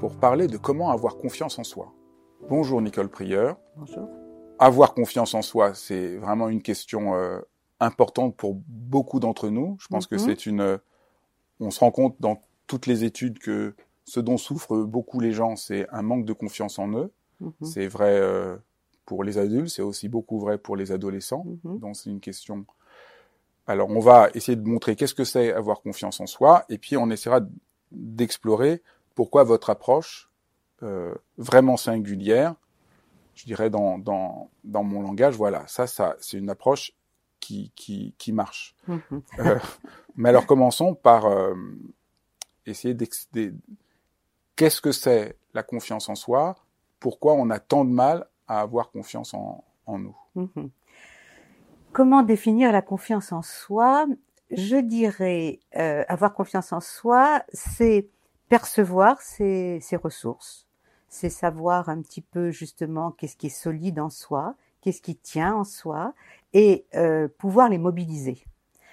[0.00, 1.92] pour parler de comment avoir confiance en soi.
[2.48, 3.56] Bonjour Nicole Prieur.
[3.76, 4.08] Bonjour.
[4.58, 7.40] Avoir confiance en soi, c'est vraiment une question euh,
[7.80, 9.76] importante pour beaucoup d'entre nous.
[9.80, 10.20] Je pense que Mhm.
[10.20, 10.60] c'est une...
[10.60, 10.78] euh,
[11.60, 13.74] on se rend compte dans toutes les études que
[14.04, 17.12] ce dont souffrent beaucoup les gens, c'est un manque de confiance en eux.
[17.40, 17.52] Mhm.
[17.62, 18.56] C'est vrai euh,
[19.04, 21.44] pour les adultes, c'est aussi beaucoup vrai pour les adolescents.
[21.64, 21.78] Mhm.
[21.80, 22.64] Donc c'est une question.
[23.66, 26.96] Alors on va essayer de montrer qu'est-ce que c'est avoir confiance en soi, et puis
[26.96, 27.40] on essaiera
[27.90, 28.82] d'explorer
[29.18, 30.30] pourquoi votre approche
[30.84, 32.54] euh, vraiment singulière,
[33.34, 36.92] je dirais dans, dans, dans mon langage, voilà, ça, ça c'est une approche
[37.40, 38.76] qui, qui, qui marche.
[38.86, 39.22] Mhm.
[39.40, 39.58] Euh,
[40.14, 41.52] mais alors commençons par euh,
[42.64, 43.56] essayer d'expliquer
[44.54, 46.54] qu'est-ce que c'est la confiance en soi,
[47.00, 50.16] pourquoi on a tant de mal à avoir confiance en, en nous?
[50.36, 50.70] Mhm.
[51.90, 54.06] Comment définir la confiance en soi?
[54.52, 58.08] Je dirais euh, avoir confiance en soi, c'est
[58.48, 60.66] percevoir ses, ses ressources,
[61.08, 65.54] c'est savoir un petit peu justement qu'est-ce qui est solide en soi, qu'est-ce qui tient
[65.54, 66.14] en soi,
[66.52, 68.44] et euh, pouvoir les mobiliser.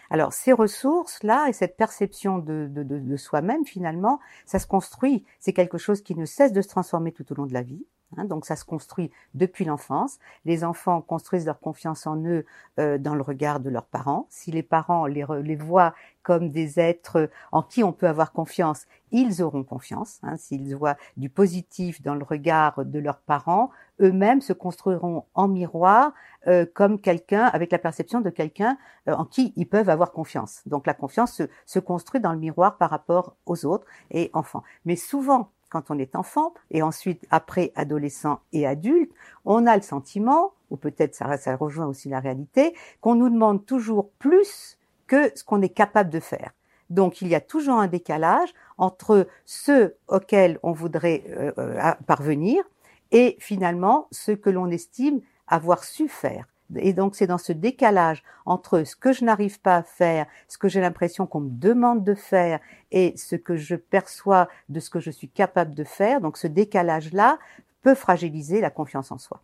[0.10, 5.26] Alors ces ressources-là et cette perception de, de, de, de soi-même, finalement, ça se construit.
[5.40, 7.86] C'est quelque chose qui ne cesse de se transformer tout au long de la vie.
[8.18, 8.26] Hein.
[8.26, 10.20] donc ça se construit depuis l'enfance.
[10.46, 12.46] Les enfants construisent leur confiance en eux
[12.80, 14.28] euh, dans le regard de leurs parents.
[14.30, 15.94] Si les parents les, les voient
[16.24, 20.20] comme des êtres en qui on peut avoir confiance, ils auront confiance.
[20.24, 20.38] hein.
[20.38, 23.70] S'ils voient du positif dans le regard de leurs parents,
[24.02, 26.12] eux-mêmes se construiront en miroir
[26.48, 28.78] euh, comme quelqu'un, avec la perception de quelqu'un
[29.08, 30.62] euh, en qui ils peuvent avoir confiance.
[30.66, 34.64] Donc la confiance se, se construit dans le miroir par rapport aux autres et enfants.
[34.84, 39.12] Mais souvent, quand on est enfant, et ensuite après adolescent et adulte,
[39.44, 44.10] on a le sentiment, ou peut-être ça, rejoint aussi la réalité, qu'on nous demande toujours
[44.20, 46.52] plus que ce qu'on est capable de faire.
[46.90, 52.64] Donc il y a toujours un décalage entre ce auquel on voudrait euh, euh, parvenir
[53.12, 56.46] et finalement ce que l'on estime avoir su faire.
[56.76, 60.58] Et donc c'est dans ce décalage entre ce que je n'arrive pas à faire, ce
[60.58, 62.60] que j'ai l'impression qu'on me demande de faire
[62.92, 66.48] et ce que je perçois de ce que je suis capable de faire, donc ce
[66.48, 67.38] décalage-là
[67.82, 69.42] peut fragiliser la confiance en soi.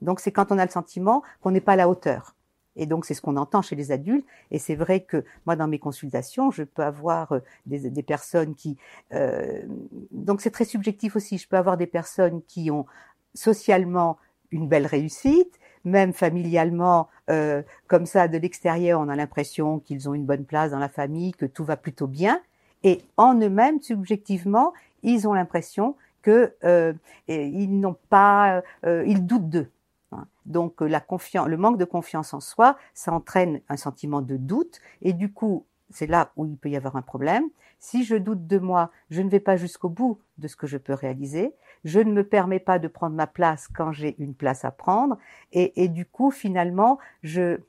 [0.00, 2.34] Donc c'est quand on a le sentiment qu'on n'est pas à la hauteur.
[2.76, 4.26] Et donc c'est ce qu'on entend chez les adultes.
[4.50, 8.76] Et c'est vrai que moi dans mes consultations, je peux avoir euh, des, personnes qui...
[9.12, 9.62] euh,
[10.10, 11.38] donc c'est très subjectif aussi.
[11.38, 12.86] Je peux avoir des personnes qui ont
[13.34, 14.18] socialement
[14.50, 20.14] une belle réussite, même familialement, euh, comme ça de l'extérieur, on a l'impression qu'ils ont
[20.14, 22.40] une bonne place dans la famille, que tout va plutôt bien.
[22.82, 26.92] Et en eux-mêmes, subjectivement, ils ont l'impression que euh,
[27.28, 29.70] n'ont pas, euh, ils doutent d'eux.
[30.12, 30.26] hein.
[30.44, 34.80] Donc la confiance, le manque de confiance en soi, ça entraîne un sentiment de doute,
[35.02, 37.44] et du coup, c'est là où il peut y avoir un problème.
[37.88, 40.76] Si je doute de moi, je ne vais pas jusqu'au bout de ce que je
[40.76, 41.54] peux réaliser.
[41.84, 45.18] Je ne me permets pas de prendre ma place quand j'ai une place à prendre,
[45.52, 47.60] et, et du coup, finalement, je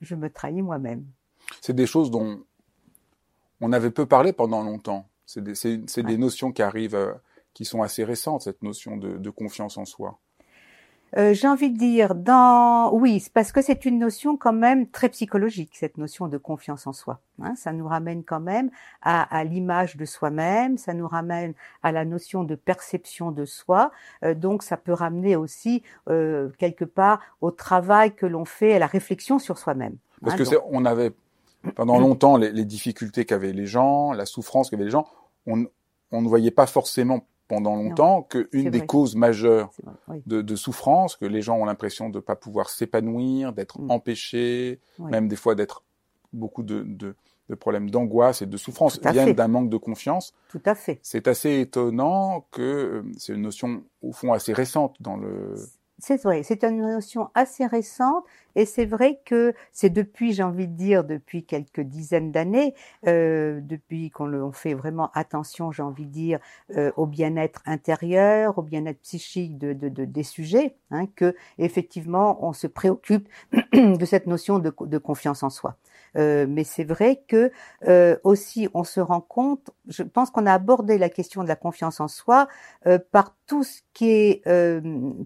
[0.00, 1.04] je me trahis moi-même.
[1.60, 2.40] C'est des choses dont
[3.60, 5.08] on avait peu parlé pendant longtemps.
[5.26, 7.12] C'est des, notions qui arrivent, euh,
[7.54, 10.18] qui sont assez récentes, cette notion de, de confiance en soi.
[11.16, 15.08] Euh, j'ai envie de dire, dans oui, parce que c'est une notion quand même très
[15.08, 17.20] psychologique, cette notion de confiance en soi.
[17.42, 17.54] hein.
[17.56, 18.70] ça nous ramène quand même
[19.00, 23.92] à, à l'image de soi-même, ça nous ramène à la notion de perception de soi.
[24.24, 28.78] Euh, donc, ça peut ramener aussi euh, quelque part au travail que l'on fait, à
[28.78, 29.96] la réflexion sur soi-même.
[30.22, 30.44] Parce hein.
[30.44, 31.12] que Donc, on avait
[31.74, 35.06] pendant longtemps les, les difficultés qu'avaient les gens, la souffrance qu'avaient les gens.
[35.46, 35.64] On,
[36.12, 39.70] on ne voyait pas forcément pendant longtemps qu'une des causes majeures
[40.08, 43.80] oui, de, de souffrance, que les gens ont l'impression de ne pas pouvoir s'épanouir, d'être
[43.80, 43.90] Mm.
[43.90, 45.10] empêchés, oui.
[45.10, 45.82] même des fois d'être
[46.32, 47.14] beaucoup de, de,
[47.48, 50.34] de problèmes d'angoisse et de souffrance viennent d'un manque de confiance.
[50.48, 50.98] tout à fait.
[51.02, 55.54] C'est assez étonnant que euh, c'est une notion au fond assez récente dans le
[55.98, 60.68] c'est vrai, c'est une notion assez récente et c'est vrai que c'est depuis, j'ai envie
[60.68, 62.74] de dire, depuis quelques dizaines d'années,
[63.06, 66.38] euh, depuis qu'on fait vraiment attention, j'ai envie de dire,
[66.76, 72.44] euh, au bien-être intérieur, au bien-être psychique de, de, de, des sujets, hein, que effectivement
[72.46, 73.28] on se préoccupe
[73.72, 75.76] de cette notion de, de confiance en soi.
[76.16, 77.50] Euh, mais c'est vrai que
[77.86, 81.56] euh, aussi on se rend compte, je pense qu'on a abordé la question de la
[81.56, 82.48] confiance en soi
[82.86, 84.42] euh, par tout ce qui est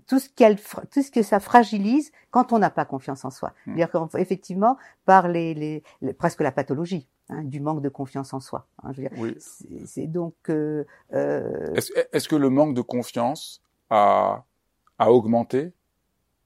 [0.06, 0.56] tout ce qu'elle
[0.90, 3.50] tout ce que ça fragilise quand on n'a pas confiance en soi.
[3.50, 3.76] Mmh.
[3.76, 7.08] C'est-à-dire qu'effectivement par les, les, presque la pathologie.
[7.32, 8.66] Hein, du manque de confiance en soi.
[8.82, 9.36] Hein, je veux dire, oui.
[9.84, 10.34] C'est donc.
[10.48, 14.44] Est-ce est que le manque de confiance a,
[14.98, 15.72] a augmenté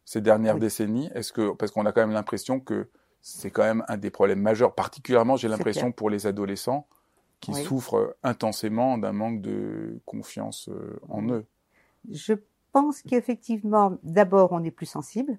[0.04, 0.60] ces dernières oui.
[0.60, 1.10] décennies?
[1.14, 2.90] Est-ce que parce qu'on a quand même l'impression que
[3.26, 6.86] c'est quand même un des problèmes majeurs, particulièrement j'ai l'impression pour les adolescents
[7.40, 7.64] qui oui.
[7.64, 11.46] souffrent intensément d'un manque de confiance euh, en eux.
[12.10, 12.34] Je
[12.72, 15.38] pense qu'effectivement, d'abord, on est plus sensible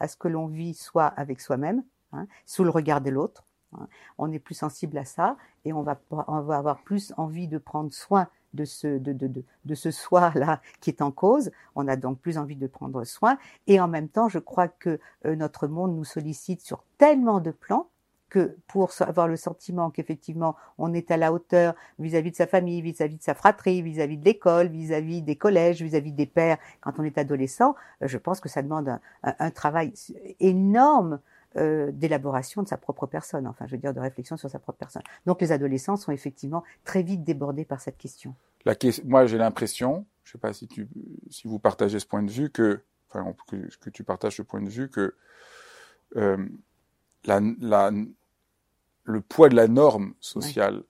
[0.00, 3.44] à ce que l'on vit soit avec soi-même, hein, sous le regard de l'autre.
[3.72, 3.86] Hein.
[4.18, 7.58] On est plus sensible à ça et on va, on va avoir plus envie de
[7.58, 11.50] prendre soin de ce, de, de, de, de ce soi-là qui est en cause.
[11.74, 13.38] On a donc plus envie de prendre soin.
[13.66, 17.50] Et en même temps, je crois que euh, notre monde nous sollicite sur tellement de
[17.50, 17.88] plans
[18.32, 22.80] que pour avoir le sentiment qu'effectivement on est à la hauteur vis-à-vis de sa famille,
[22.80, 27.04] vis-à-vis de sa fratrie, vis-à-vis de l'école, vis-à-vis des collèges, vis-à-vis des pères, quand on
[27.04, 29.92] est adolescent, euh, je pense que ça demande un, un, un travail
[30.40, 31.20] énorme
[31.56, 34.78] euh, d'élaboration de sa propre personne, enfin je veux dire de réflexion sur sa propre
[34.78, 35.02] personne.
[35.26, 38.34] Donc les adolescents sont effectivement très vite débordés par cette question.
[38.64, 40.88] La moi j'ai l'impression, je ne sais pas si, tu,
[41.30, 44.62] si vous partagez ce point de vue, que, enfin, que, que tu partages ce point
[44.62, 45.14] de vue, que
[46.16, 46.48] euh,
[47.24, 47.90] la, la,
[49.04, 50.82] le poids de la norme sociale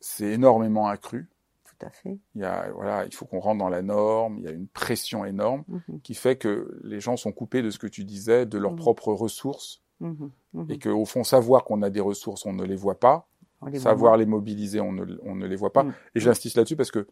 [0.00, 1.28] s'est énormément accru.
[1.64, 2.18] Tout à fait.
[2.34, 4.68] Il, y a, voilà, il faut qu'on rentre dans la norme, il y a une
[4.68, 6.00] pression énorme mm -hmm.
[6.02, 8.76] qui fait que les gens sont coupés de ce que tu disais, de leurs mm
[8.76, 8.78] -hmm.
[8.78, 10.70] propres ressources Mmh, mmh.
[10.70, 13.26] Et qu'au fond, savoir qu'on a des ressources, on ne les voit pas.
[13.70, 15.84] Les savoir les mobiliser, on ne, on ne les voit pas.
[15.84, 15.94] Mmh.
[16.14, 17.06] Et j'insiste là-dessus parce que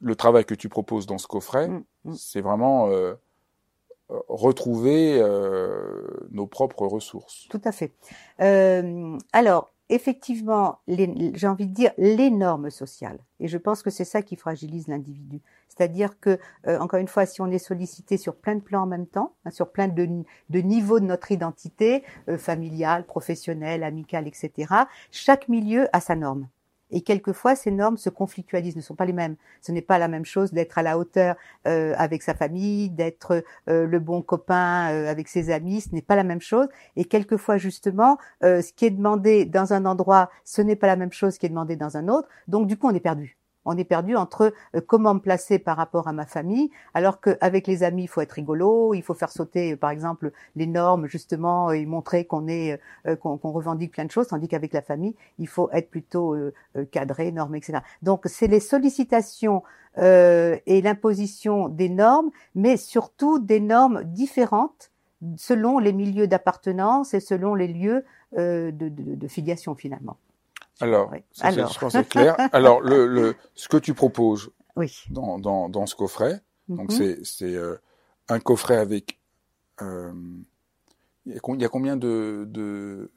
[0.00, 1.70] le travail que tu proposes dans ce coffret,
[2.14, 3.14] c'est vraiment euh,
[4.08, 7.46] retrouver euh, nos propres ressources.
[7.48, 7.92] Tout à fait.
[8.40, 13.18] Euh, alors, effectivement, j'ai envie de dire les normes sociales.
[13.40, 15.40] Et je pense que c'est ça qui fragilise l'individu.
[15.68, 18.86] C'est-à-dire que, euh, encore une fois, si on est sollicité sur plein de plans en
[18.86, 24.72] même temps, hein, sur plein de, niveaux de notre identité, euh, familiale, professionnelle, amicale, etc.,
[25.10, 26.48] chaque milieu a sa norme.
[26.96, 29.36] Et quelquefois, ces normes se conflictualisent, ne sont pas les mêmes.
[29.60, 33.44] Ce n'est pas la même chose d'être à la hauteur euh, avec sa famille, d'être
[33.68, 36.68] euh, le bon copain euh, avec ses amis, ce n'est pas la même chose.
[36.96, 40.96] Et quelquefois, justement, euh, ce qui est demandé dans un endroit, ce n'est pas la
[40.96, 42.28] même chose qui est demandé dans un autre.
[42.48, 45.76] Donc, du coup, on est perdu on est perdu entre euh, comment me placer par
[45.76, 49.30] rapport à ma famille, alors qu'avec les amis, il faut être rigolo, il faut faire
[49.30, 53.92] sauter, euh, par exemple, les normes, justement, et montrer qu'on est, euh, qu'on qu revendique
[53.92, 56.52] plein de choses, tandis qu'avec la famille, il faut être plutôt euh,
[56.90, 57.80] cadré, normé, etc.
[58.02, 59.62] Donc, c'est les sollicitations
[59.98, 64.90] euh, et l'imposition des normes, mais surtout des normes différentes
[65.36, 68.04] selon les milieux d'appartenance et selon les lieux
[68.36, 70.18] euh, de, de, de filiation, finalement.
[70.80, 72.36] Alors, je pense c'est clair.
[72.52, 74.92] Alors, le, le, ce que tu proposes oui.
[75.10, 76.34] dans, dans, dans, ce coffret,
[76.68, 76.76] mm -hmm.
[76.76, 77.24] donc Mhm.
[77.24, 77.76] c'est euh,
[78.28, 79.18] un coffret avec...
[79.82, 80.12] Euh,
[81.26, 83.10] il y a combien de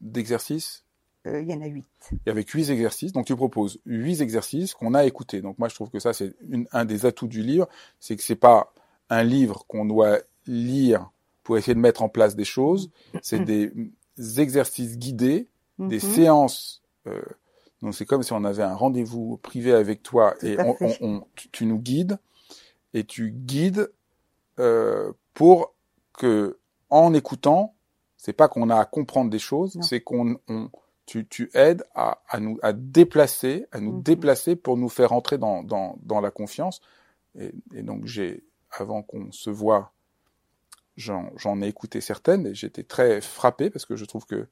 [0.00, 0.84] d'exercices?
[1.26, 1.86] Euh, Il y en a huit.
[2.12, 3.12] Il y avait huit exercices.
[3.12, 5.40] Donc tu proposes huit exercices qu'on a écoutés.
[5.40, 6.34] Donc moi je trouve que ça c'est
[6.72, 7.68] un des atouts du livre,
[8.00, 8.72] c'est que c'est pas
[9.08, 11.10] un livre qu'on doit lire
[11.42, 12.90] pour essayer de mettre en place des choses.
[13.22, 13.72] C'est des
[14.38, 15.88] exercices guidés, mm -hmm.
[15.88, 16.12] des mhm.
[16.14, 16.81] séances
[17.82, 21.26] donc c'est comme si on avait un rendez-vous privé avec toi et on, on, on,
[21.34, 22.18] tu, nous guides
[22.94, 23.92] et tu guides
[24.60, 25.74] euh, pour
[26.12, 26.58] que
[26.90, 27.74] en écoutant,
[28.16, 30.36] c'est pas qu'on a à comprendre des choses, c'est qu'on
[31.06, 34.02] tu, tu aides à, à, nous à déplacer, à nous mm -hmm.
[34.02, 36.80] déplacer pour nous faire entrer dans, dans, dans la confiance.
[37.34, 39.92] Et, et donc j'ai avant qu'on se voit,
[40.96, 44.48] j'en ai écouté certaines et j'étais très frappé parce que je trouve que,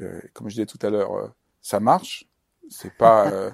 [0.00, 1.28] euh, comme je disais tout à l'heure, euh,
[1.60, 2.26] ça marche.
[2.68, 3.50] C'est pas, il euh,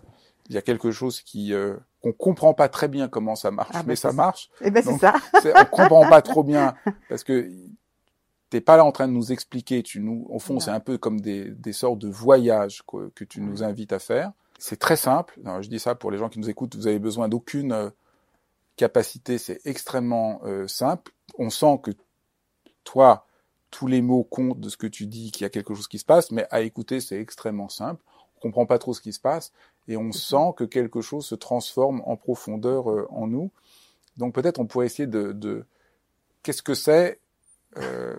[0.50, 3.82] y a quelque chose qui euh, qu'on comprend pas très bien comment ça marche, ah,
[3.82, 4.50] mais bah, ça marche.
[4.60, 5.14] Et eh ben c'est ça.
[5.34, 6.74] on comprend pas trop bien
[7.08, 7.50] parce que
[8.50, 9.82] t'es pas là en train de nous expliquer.
[9.82, 13.24] Tu nous, au fond, c'est un peu comme des, des sortes de voyages que, que
[13.24, 14.32] tu nous invites à faire.
[14.58, 15.38] C'est très simple.
[15.44, 16.76] Alors, je dis ça pour les gens qui nous écoutent.
[16.76, 17.90] Vous avez besoin d'aucune euh,
[18.76, 19.38] capacité.
[19.38, 21.12] C'est extrêmement euh, simple.
[21.38, 21.90] On sent que
[22.84, 23.26] toi,
[23.70, 25.98] tous les mots comptent de ce que tu dis, qu'il y a quelque chose qui
[25.98, 28.02] se passe, mais à écouter, c'est extrêmement simple.
[28.38, 29.52] On comprend pas trop ce qui se passe
[29.88, 33.50] et on sent que quelque chose se transforme en profondeur euh, en nous.
[34.16, 35.64] Donc peut-être on pourrait essayer de, de
[36.42, 37.20] qu'est-ce que c'est,
[37.78, 38.16] euh,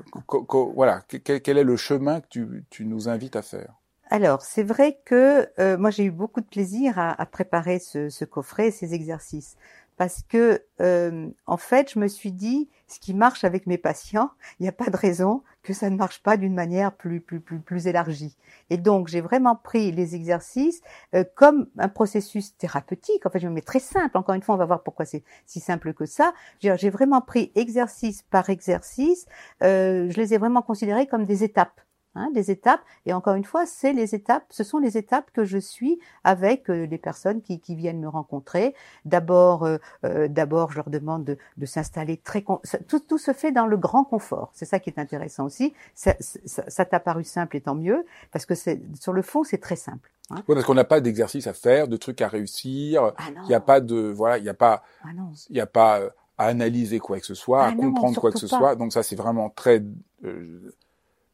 [0.76, 3.74] voilà, quel, quel, est le chemin que tu, tu nous invites à faire?
[4.10, 8.10] Alors, c'est vrai que euh, moi j'ai eu beaucoup de plaisir à, à préparer ce,
[8.10, 9.58] ce, coffret, ces exercices,
[9.98, 14.30] parce que euh, en fait, je me suis dit, ce qui marche avec mes patients,
[14.60, 17.42] il n'y a pas de raison que ça ne marche pas d'une manière plus plus
[17.42, 18.38] plus plus élargie.
[18.70, 20.82] Et donc, j'ai vraiment pris les exercices
[21.16, 23.26] euh, comme un processus thérapeutique.
[23.26, 24.18] En fait, je me mets très simple.
[24.18, 26.34] Encore une fois, on va voir pourquoi c'est si simple que ça.
[26.60, 29.26] J'ai vraiment pris exercice par exercice.
[29.64, 31.82] Euh, je les ai vraiment considérés comme des étapes
[32.18, 32.82] hein, des étapes.
[33.06, 36.70] Et encore une fois, c'est les étapes, ce sont les étapes que je suis avec
[36.70, 38.76] euh, les personnes qui, qui, viennent me rencontrer.
[39.06, 42.44] D'abord, euh, euh d'abord, je leur demande de, de s'installer très.
[42.88, 44.52] Tout, tout, se fait dans le grand confort.
[44.54, 45.74] C'est ça qui est intéressant aussi.
[45.96, 49.44] Ça, ça, ça t'a paru simple et tant mieux, parce que c'est sur le fond,
[49.44, 50.12] c'est très simple.
[50.30, 50.44] Hein.
[50.48, 53.14] Oui, parce qu'on n'a pas d'exercice à faire, de trucs à réussir.
[53.18, 55.10] Ah il n'y a pas de voilà, il n'y a pas, ah
[55.50, 58.32] il n'y a pas euh, à analyser quoi que ce soit, ah à comprendre quoi
[58.32, 58.76] que ce soit.
[58.76, 59.84] Donc ça, c'est vraiment très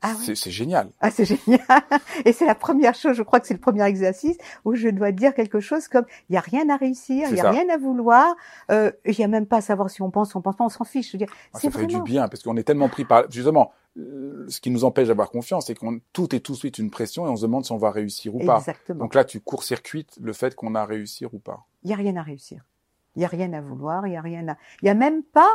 [0.03, 0.89] euh, ah c'est génial.
[0.99, 1.61] Ah, c'est génial.
[2.25, 5.11] Et c'est la première chose, je crois que c'est le premier exercice où je dois
[5.11, 7.77] dire quelque chose comme il y a rien à réussir, il y a rien à
[7.77, 8.35] vouloir,
[8.71, 10.65] euh, il y a même pas à savoir si on pense, ou on pense pas,
[10.65, 11.07] on s'en fiche.
[11.07, 13.71] Je veux dire, ah, ça fait du bien parce qu'on est tellement pris par justement
[13.97, 16.89] euh, ce qui nous empêche d'avoir confiance, c'est qu'on tout est tout de suite une
[16.89, 18.63] pression et on se demande si on va réussir ou pas.
[18.89, 21.65] Donc là, tu court-circuites le fait qu'on a réussi ou pas.
[21.83, 22.63] Il y a rien à réussir.
[23.15, 24.57] Il y a rien à vouloir, il y a rien à.
[24.81, 25.49] Il y a même pas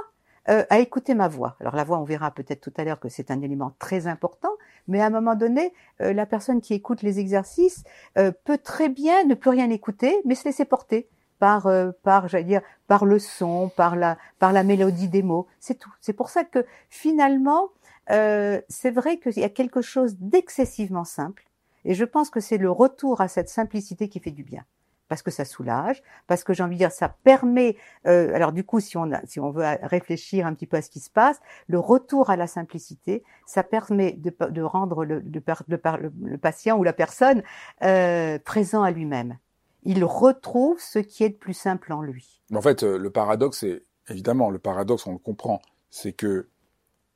[0.49, 1.57] euh, à écouter ma voix.
[1.61, 4.53] Alors la voix, on verra peut-être tout à l'heure que c'est un élément très important,
[4.87, 7.85] mais à un moment donné, euh, la personne qui écoute les exercices
[8.17, 11.69] euh, peut très bien ne plus rien écouter, mais se laisser porter par
[12.03, 15.47] par j'allais dire par le son, par la par la mélodie des mots.
[15.61, 15.93] C'est tout.
[16.01, 17.69] C'est pour ça que finalement,
[18.09, 21.45] c'est vrai qu'il y a quelque chose d'excessivement simple,
[21.85, 24.65] et je pense que c'est le retour à cette simplicité qui fait du bien
[25.09, 27.77] parce que ça soulage, parce que j'ai envie de dire ça permet.
[28.07, 30.83] Euh, alors du coup, si on a, si on veut réfléchir un petit peu à
[30.83, 35.21] ce qui se passe, le retour à la simplicité, ça permet de, de rendre le,
[35.23, 37.43] de, le, le, patient ou la personne
[37.83, 39.39] euh, présent à lui-même.
[39.85, 42.43] Il retrouve ce qui est de plus simple en lui.
[42.55, 45.61] En fait, euh, le paradoxe, c'est évidemment le paradoxe, on le comprend,
[45.91, 46.49] c'est que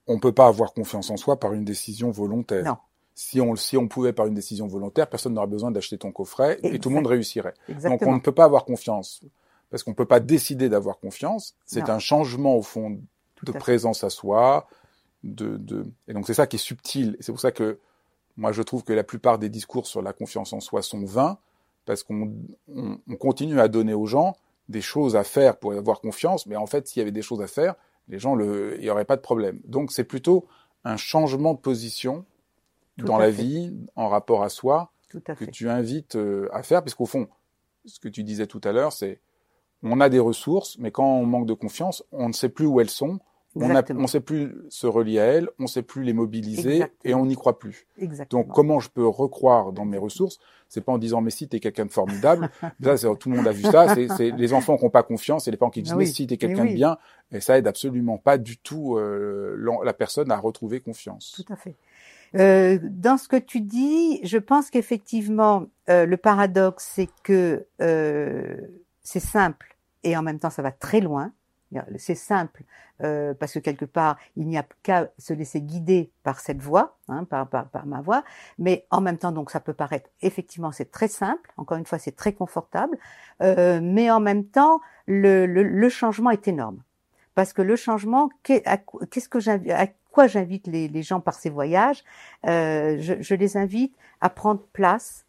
[0.07, 2.65] on peut pas avoir confiance en soi par une décision volontaire.
[2.65, 2.79] Non
[3.15, 6.59] si on, si on pouvait par une décision volontaire, personne n'aurait besoin d'acheter ton coffret
[6.63, 7.55] et tout le monde réussirait.
[7.85, 9.23] Donc on ne peut pas avoir confiance
[9.71, 11.55] parce qu'on ne peut pas décider d'avoir confiance.
[11.67, 13.01] C'est un changement au fond
[13.43, 14.67] de présence à soi.
[15.25, 15.87] De, de...
[16.09, 17.17] Et donc c'est ça qui est subtil.
[17.21, 17.79] C'est pour ça que
[18.37, 21.39] moi je trouve que la plupart des discours sur la confiance en soi sont vains
[21.85, 22.33] parce qu'on
[22.75, 24.37] on, on continue à donner aux gens
[24.69, 27.43] des choses à faire pour avoir confiance, mais en fait s'il y avait des choses
[27.43, 27.75] à faire,
[28.09, 29.61] les gens le, il y aurait pas de problème.
[29.65, 30.47] Donc c'est plutôt
[30.85, 32.25] un changement de position
[33.05, 37.07] dans la vie, en rapport à soi, que tu invites euh, à faire, parce qu'au
[37.07, 37.29] fond,
[37.85, 39.21] ce que tu disais tout à l'heure, c'est
[39.83, 42.81] on a des ressources, mais quand on manque de confiance, on ne sait plus où
[42.81, 43.19] elles sont,
[43.55, 47.15] on ne sait plus se relier à elles, on ne sait plus les mobiliser et
[47.15, 47.87] on n'y croit plus.
[47.99, 48.43] Exactement.
[48.43, 50.39] Donc comment je peux recroire dans mes ressources?
[50.69, 52.51] C'est pas en disant mais si t'es quelqu'un de formidable.
[52.97, 53.95] ça, tout le monde a vu ça.
[53.95, 56.27] C'est les enfants qui n'ont pas confiance et les parents qui disent ah mais si
[56.27, 56.97] t'es quelqu'un de bien.
[57.31, 61.33] Et ça aide absolument pas du tout euh, la personne à retrouver confiance.
[61.37, 61.77] Tout à fait.
[62.35, 68.57] Euh, dans ce que tu dis, je pense qu'effectivement, euh, le paradoxe, c'est que euh,
[69.03, 71.33] c'est simple et en même temps, ça va très loin.
[71.97, 72.65] C'est simple
[73.03, 76.99] euh, parce que quelque part, il n'y a qu'à se laisser guider par cette voix,
[77.09, 77.49] hein, par,
[77.87, 78.25] ma voix,
[78.59, 81.51] mais en même temps, donc ça peut paraître effectivement c'est très simple.
[81.57, 82.99] Encore une fois, c'est très confortable,
[83.43, 86.83] euh, mais en même temps, le, le, le, changement est énorme
[87.35, 89.41] parce que le changement, qu'est-ce que
[90.13, 92.05] j'invite, quoi j'invite les, gens par ces voyages
[92.47, 95.27] euh, je, les invite à prendre place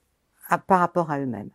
[0.67, 1.49] par rapport à eux-mêmes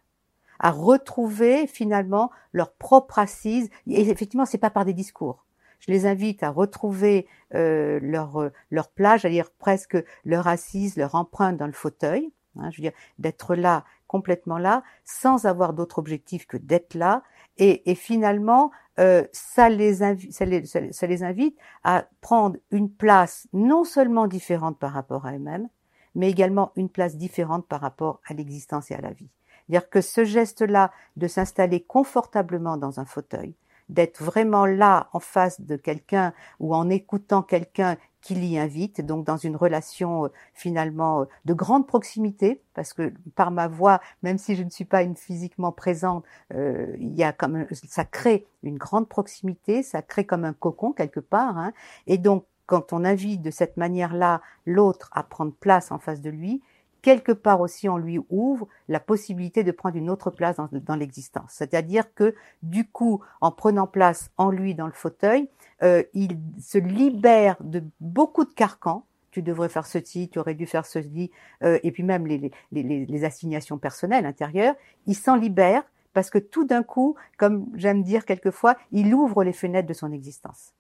[0.61, 3.71] à retrouver finalement leur propre assise.
[3.87, 5.45] Et effectivement, c'est pas par des discours.
[5.79, 11.15] Je les invite à retrouver euh, leur leur plage, à dire presque leur assise, leur
[11.15, 12.33] empreinte dans le fauteuil.
[12.59, 17.23] Hein, je veux dire d'être là, complètement là, sans avoir d'autre objectif que d'être là.
[17.59, 23.85] Et finalement, euh, ça, les ça, les, ça, les, invite à prendre une place non
[23.85, 25.69] seulement différente par rapport à eux-mêmes,
[26.15, 29.31] mais également une place différente par rapport à l'existence et à la vie.
[29.69, 33.55] C'est-à-dire que ce geste-là de s'installer confortablement dans un fauteuil,
[33.89, 39.25] d'être vraiment là en face de quelqu'un ou en écoutant quelqu'un qui l'y invite, donc
[39.25, 44.39] dans une relation euh, finalement euh, de grande proximité, parce que par ma voix, même
[44.39, 48.47] si je ne suis pas une physiquement présente, euh, il y a comme ça crée
[48.63, 51.73] une grande proximité, ça crée comme un cocon quelque part, hein,
[52.07, 56.29] et donc quand on invite de cette manière-là l'autre à prendre place en face de
[56.29, 56.61] lui,
[57.03, 61.51] quelque part aussi on lui ouvre la possibilité de prendre une autre place dans, l'existence.
[61.51, 65.49] C'est-à-dire que du coup, en prenant place en lui dans le fauteuil,
[65.83, 69.05] euh, il se libère de beaucoup de carcans.
[69.31, 71.31] Tu devrais faire ceci, tu aurais dû faire ceci,
[71.63, 74.75] euh, et puis même les, les, les, assignations personnelles intérieures.
[75.07, 79.53] Il s'en libère parce que tout d'un coup, comme j'aime dire quelquefois, il ouvre les
[79.53, 80.73] fenêtres de son existence.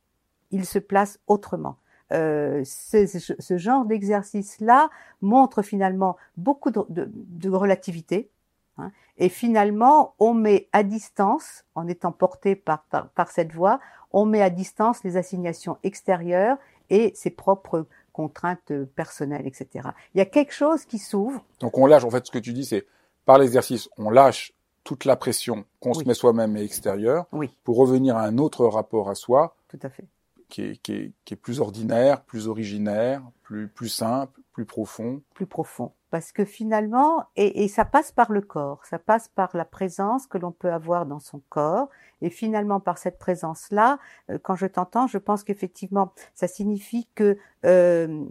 [0.50, 1.76] Il se place autrement.
[2.12, 4.88] Euh, ce, genre d'exercice-là
[5.20, 8.30] montre finalement beaucoup de, relativité.
[8.78, 12.84] Hein, et finalement, on met à distance, en étant porté par,
[13.14, 13.80] par, cette voie,
[14.12, 16.56] on met à distance les assignations extérieures
[16.88, 19.90] et ses propres contraintes personnelles, etc.
[20.14, 21.44] Il y a quelque chose qui s'ouvre.
[21.60, 22.86] Donc on lâche, en fait, ce que tu dis, c'est
[23.26, 27.54] par l'exercice, on lâche toute la pression qu'on se met soi-même et extérieure oui.
[27.64, 29.54] pour revenir à un autre rapport à soi.
[29.68, 30.04] Tout à fait
[30.48, 35.22] qui est, qui, est, qui est, plus ordinaire, plus originaire, plus, plus simple, plus profond.
[35.34, 35.92] Plus profond.
[36.10, 40.26] Parce que finalement, et, et ça passe par le corps, ça passe par la présence
[40.26, 41.88] que l'on peut avoir dans son corps.
[42.22, 43.98] Et finalement, par cette présence-là,
[44.30, 48.24] euh, quand je t'entends, je pense qu'effectivement, ça signifie que euh,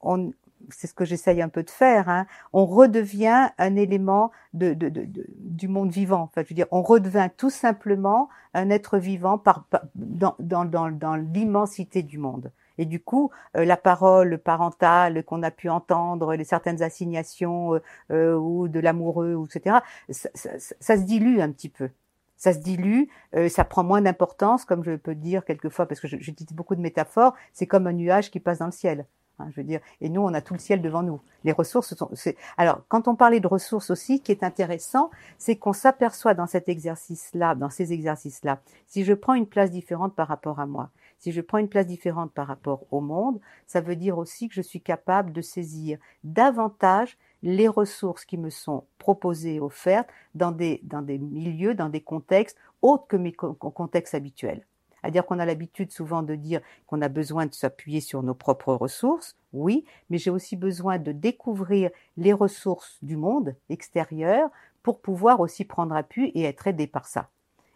[0.00, 0.32] on,
[0.70, 4.88] c'est ce que j'essaye un peu de faire, hein, on redevient un élément de, de,
[4.88, 5.06] de,
[5.38, 6.22] du monde vivant.
[6.22, 11.16] Enfin, je veux dire, on redevient tout simplement un être vivant par, dans, dans, dans,
[11.16, 12.52] l'immensité du monde.
[12.78, 17.82] Et du coup, euh, la parole parentale qu'on a pu entendre, les certaines assignations euh,
[18.10, 19.76] euh, ou de l'amoureux, etc.,
[20.10, 21.90] ça, ça, ça, se dilue un petit peu
[22.36, 23.04] ça se dilue,
[23.50, 27.34] ça prend moins d'importance, comme je peux dire quelquefois, parce que j'utilise beaucoup de métaphores,
[27.52, 29.06] c'est comme un nuage qui passe dans le ciel.
[29.38, 31.20] Hein, je veux dire, et nous, on a tout le ciel devant nous.
[31.44, 32.10] Les ressources sont.
[32.56, 36.68] Alors, quand on parlait de ressources aussi, qui est intéressant, c'est qu'on s'aperçoit dans cet
[36.68, 41.32] exercice-là, dans ces exercices-là, si je prends une place différente par rapport à moi, si
[41.32, 44.62] je prends une place différente par rapport au monde, ça veut dire aussi que je
[44.62, 51.02] suis capable de saisir davantage les ressources qui me sont proposées, offertes dans des, dans
[51.02, 54.64] des milieux, dans des contextes autres que mes contextes habituels
[55.02, 58.34] à dire qu'on a l'habitude souvent de dire qu'on a besoin de s'appuyer sur nos
[58.34, 64.50] propres ressources, oui, mais j'ai aussi besoin de découvrir les ressources du monde extérieur
[64.82, 67.28] pour pouvoir aussi prendre appui et être aidé par ça.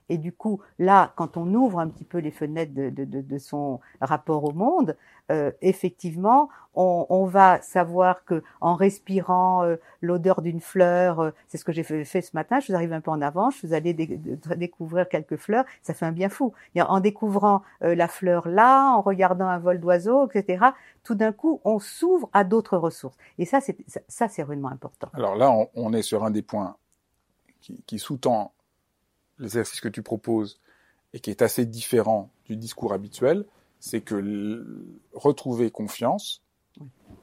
[0.08, 3.38] Et du coup, là, quand on ouvre un petit peu les fenêtres de, de, de,
[3.38, 4.96] son rapport au monde,
[5.32, 11.58] euh, effectivement, on, on, va savoir que en respirant euh, l'odeur d'une fleur, euh, c'est
[11.58, 12.60] ce que j'ai fait, ce matin.
[12.60, 15.64] Je vous arrive un peu en avance, je vous allez découvrir quelques fleurs.
[15.82, 16.52] Ça fait un bien fou.
[16.76, 20.66] En découvrant la fleur là, en regardant un vol d'oiseaux, etc.
[21.02, 23.16] Tout d'un coup, on s'ouvre à d'autres ressources.
[23.38, 23.76] Et ça, c'est
[24.08, 25.08] ça, c'est vraiment important.
[25.14, 26.76] Alors là, on, on, est sur un des points
[27.60, 28.52] qui, qui sous-tend
[29.38, 30.60] l'exercice que tu proposes
[31.12, 33.44] et qui est assez différent du discours habituel,
[33.80, 36.42] c'est que retrouver confiance,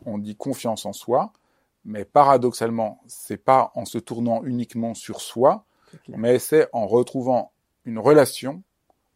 [0.05, 1.33] on dit confiance en soi,
[1.85, 5.65] mais paradoxalement, c'est pas en se tournant uniquement sur soi,
[6.07, 7.51] mais c'est en retrouvant
[7.85, 8.63] une relation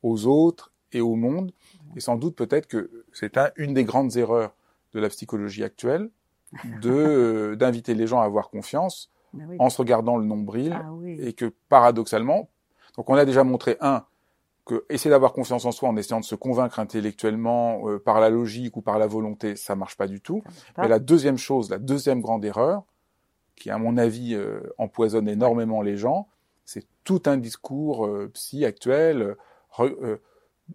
[0.04, 1.54] aux autres et au monde.
[1.96, 4.56] Et sans doute peut-être que c'est une des grandes erreurs
[4.94, 6.10] de la psychologie actuelle,
[6.82, 9.12] de euh, d'inviter les gens à avoir confiance
[9.60, 12.50] en se regardant le nombril, ah et que paradoxalement,
[12.98, 14.04] donc on a déjà montré, un,
[14.68, 18.30] que essayer d'avoir confiance en soi en essayant de se convaincre intellectuellement euh, par la
[18.30, 20.44] logique ou par la volonté, ça marche pas du tout.
[20.78, 22.84] Mais la deuxième chose, la deuxième grande erreur,
[23.56, 26.28] qui à mon avis euh, empoisonne énormément les gens,
[26.66, 29.36] c'est tout un discours euh, psy actuel.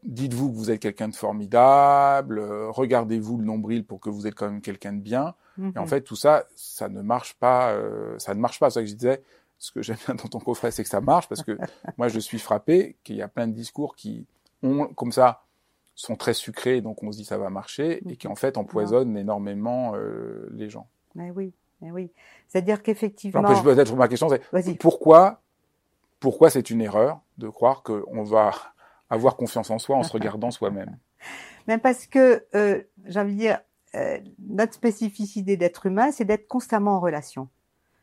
[0.04, 4.50] Dites-vous que vous êtes quelqu'un de formidable, regardez-vous le nombril pour que vous êtes quand
[4.50, 5.34] même quelqu'un de bien.
[5.58, 5.86] Et en mhm.
[5.86, 7.76] fait, tout ça, ça ne marche pas.
[8.16, 8.70] ça ne marche pas.
[8.70, 9.22] C'est ça que je disais
[9.62, 11.56] ce que j'aime bien dans ton coffret, c'est que ça marche parce que
[11.96, 14.26] moi, je suis frappé qu'il y a plein de discours qui
[14.64, 15.44] ont, comme ça,
[15.94, 19.16] sont très sucrés, donc on se dit ça va marcher, et qui en fait empoisonnent
[19.16, 20.88] énormément euh, les gens.
[21.14, 22.10] Mais oui, mais oui.
[22.48, 23.62] C'est-à-dire qu'effectivement.
[23.62, 25.40] peut-être ma question, c'est pourquoi,
[26.18, 28.50] pourquoi c'est une erreur de croire qu'on va
[29.10, 30.98] avoir confiance en soi en se regardant soi-même?
[31.68, 33.60] Même parce que, euh, j'ai envie de dire,
[33.94, 37.48] euh, notre spécificité d'être humain, c'est d'être constamment en relation.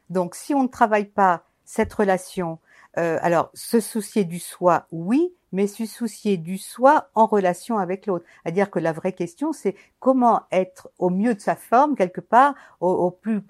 [0.10, 2.58] Donc, si on ne travaille pas cette relation.
[2.98, 8.08] Euh, alors, se soucier du soi, oui, mais se soucier du soi en relation avec
[8.08, 8.26] l'autre.
[8.42, 12.56] C'est-à-dire que la vraie question, c'est comment être au mieux de sa forme, quelque part,
[12.80, 13.44] au, plus,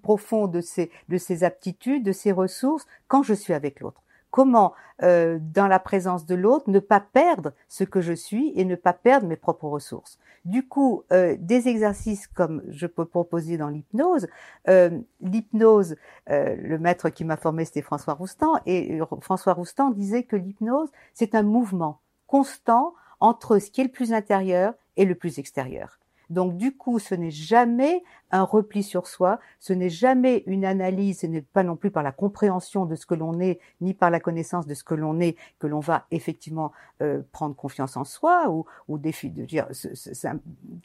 [0.00, 4.00] profond de ses, de ses aptitudes, de ses ressources, quand je suis avec l'autre.
[4.30, 8.64] Comment, euh, dans la présence de l'autre, ne pas perdre ce que je suis et
[8.64, 10.20] ne pas perdre mes propres ressources.
[10.46, 14.28] Du coup, euh, des exercices comme je peux proposer dans l'hypnose,
[14.68, 15.96] euh, l'hypnose,
[16.28, 21.34] le maître qui m'a formé, c'était François Roustan, et François Roustan disait que l'hypnose, c'est
[21.34, 25.98] un mouvement constant entre ce qui est le plus intérieur et le plus extérieur.
[26.30, 31.20] Donc du coup, ce n'est jamais un repli sur soi, ce n'est jamais une analyse,
[31.20, 34.10] ce n'est pas non plus par la compréhension de ce que l'on est, ni par
[34.10, 38.04] la connaissance de ce que l'on est, que l'on va effectivement euh, prendre confiance en
[38.04, 39.68] soi ou, ou défi de dire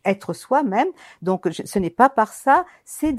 [0.05, 0.87] être soi-même.
[1.21, 3.15] Donc ce n'est pas par ça, c'est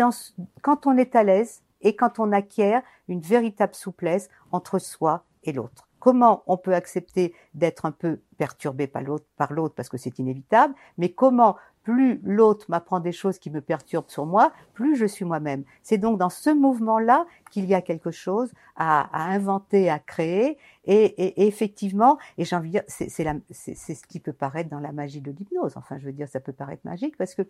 [0.63, 5.53] quand on est à l'aise et quand on acquiert une véritable souplesse entre soi et
[5.53, 5.89] l'autre.
[6.03, 10.19] Comment on peut accepter d'être un peu perturbé par l'autre, par l'autre parce que c'est
[10.19, 15.07] inévitable, mais comment plus l'autre m'apprend des choses qui me perturbent sur moi, plus je
[15.07, 15.63] suis moi-même.
[15.85, 21.47] C'est donc dans ce mouvement-là qu'il y a quelque chose à, inventer, à créer, et,
[21.47, 25.77] effectivement, et j'ai envie c'est, ce qui peut paraître dans la magie de l'hypnose.
[25.77, 27.43] Enfin, je veux dire, ça peut paraître magique parce que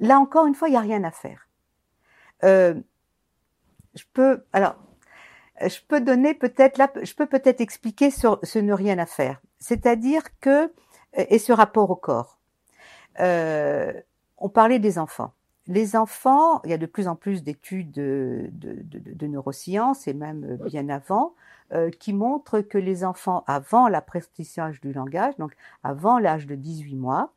[0.00, 1.48] là encore une fois, il n'y a rien à faire.
[2.44, 2.74] Euh,
[3.94, 4.76] je peux, alors,
[5.60, 9.40] je peux donner peut-être là, je peux peut-être expliquer sur ce ne rien à faire.
[9.58, 10.72] C'est-à-dire que,
[11.14, 12.38] et ce rapport au corps.
[13.20, 13.92] Euh,
[14.38, 15.32] on parlait des enfants.
[15.66, 20.58] Les enfants, il y a de plus en plus d'études de, de, neurosciences et même
[20.64, 21.34] bien avant,
[21.72, 26.94] euh, qui montrent que les enfants avant l'apprentissage du langage, donc avant l'âge de 18
[26.94, 27.32] mois,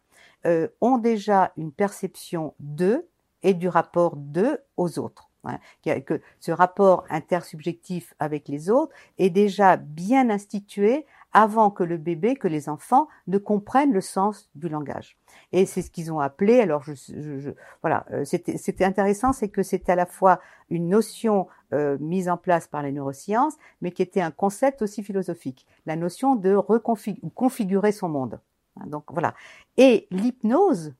[0.46, 3.08] euh, ont déjà une perception d'eux
[3.42, 5.29] et du rapport d'eux aux autres.
[5.46, 11.98] Hein, que ce rapport intersubjectif avec les autres est déjà bien institué avant que le
[11.98, 15.18] bébé, que les enfants ne comprennent le sens du langage.
[15.52, 16.60] Et c'est ce qu'ils ont appelé.
[16.60, 21.48] Alors, je, je, voilà, euh, c'était intéressant, c'est que c'était à la fois une notion
[21.74, 25.96] euh, mise en place par les neurosciences, mais qui était un concept aussi philosophique, la
[25.96, 28.40] notion de reconfigurer son monde.
[28.80, 29.36] Hein, donc voilà.
[29.78, 30.96] Et l'hypnose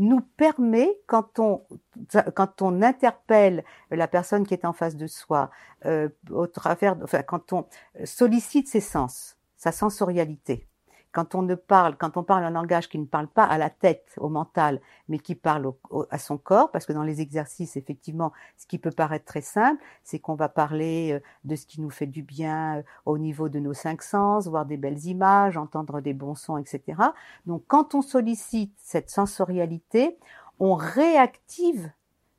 [0.00, 1.62] nous permet, quand on,
[2.34, 5.50] quand on interpelle la personne qui est en face de soi,
[5.84, 7.66] euh, au travers, enfin, quand on
[8.04, 10.66] sollicite ses sens, sa sensorialité.
[11.12, 13.68] Quand on ne parle, quand on parle un langage qui ne parle pas à la
[13.68, 15.72] tête, au mental, mais qui parle
[16.10, 19.82] à son corps, parce que dans les exercices, effectivement, ce qui peut paraître très simple,
[20.04, 23.48] c'est qu'on va parler euh, de ce qui nous fait du bien euh, au niveau
[23.48, 27.02] de nos cinq sens, voir des belles images, entendre des bons sons, etc.
[27.46, 30.16] Donc, quand on sollicite cette sensorialité,
[30.60, 31.90] on réactive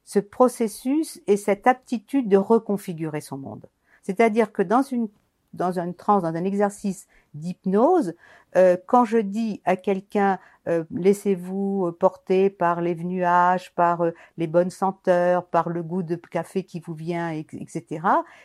[0.04, 3.68] ce processus et cette aptitude de reconfigurer son monde.
[4.02, 5.10] C'est-à-dire que dans une
[5.54, 8.14] dans une transe, dans un exercice d'hypnose,
[8.58, 14.48] euh, quand je dis à quelqu'un euh, laissez-vous porter par les nuages, par euh, les
[14.48, 18.02] bonnes senteurs, par le goût de café qui vous vient, etc.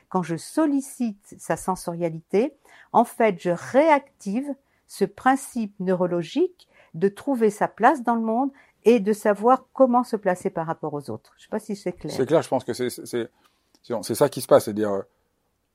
[0.08, 2.54] Quand je sollicite sa sensorialité,
[2.92, 4.48] en fait, je réactive
[4.86, 8.50] ce principe neurologique de trouver sa place dans le monde
[8.84, 11.32] et de savoir comment se placer par rapport aux autres.
[11.36, 12.14] Je ne sais pas si c'est clair.
[12.14, 15.02] C'est clair, je pense que c'est ça qui se passe, c'est-à-dire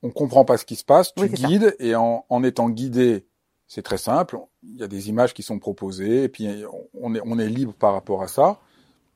[0.03, 3.25] on comprend pas ce qui se passe, tu guides et en, en, étant guidé,
[3.67, 4.39] c'est très simple.
[4.63, 6.47] Il y a des images qui sont proposées et puis
[6.93, 8.59] on est, on est libre par rapport à ça.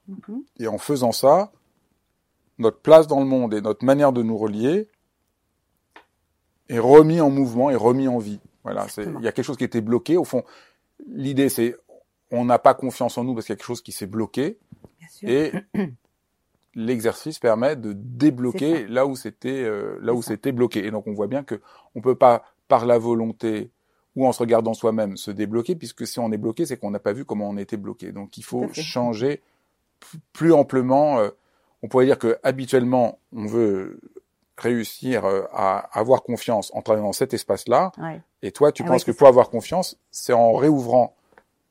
[0.09, 0.41] Mm-hmm.
[0.59, 1.51] Et en faisant ça,
[2.57, 4.87] notre place dans le monde et notre manière de nous relier
[6.69, 8.39] est remis en mouvement et remis en vie.
[8.63, 10.17] Voilà, il y a quelque chose qui était bloqué.
[10.17, 10.43] Au fond,
[11.07, 11.75] l'idée c'est
[12.31, 14.57] on n'a pas confiance en nous parce qu'il y a quelque chose qui s'est bloqué.
[14.99, 15.29] Bien sûr.
[15.29, 15.51] Et
[16.75, 20.85] l'exercice permet de débloquer là où c'était euh, là où c'était bloqué.
[20.85, 21.61] Et donc on voit bien que
[21.95, 23.71] on peut pas par la volonté
[24.15, 26.99] ou en se regardant soi-même se débloquer, puisque si on est bloqué, c'est qu'on n'a
[26.99, 28.11] pas vu comment on était bloqué.
[28.11, 29.41] Donc il faut changer
[30.33, 31.19] plus amplement.
[31.19, 31.29] Euh,
[31.83, 33.99] on pourrait dire que habituellement on veut
[34.57, 37.91] réussir euh, à avoir confiance en travaillant dans cet espace-là.
[38.41, 41.15] Et toi, tu ah penses que pour avoir confiance, c'est en réouvrant,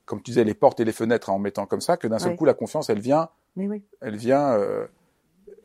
[0.04, 2.36] comme tu disais, les portes et les fenêtres, en mettant comme ça, que d'un seul
[2.36, 3.84] coup la confiance, elle vient mais oui.
[4.00, 4.86] Elle vient, euh,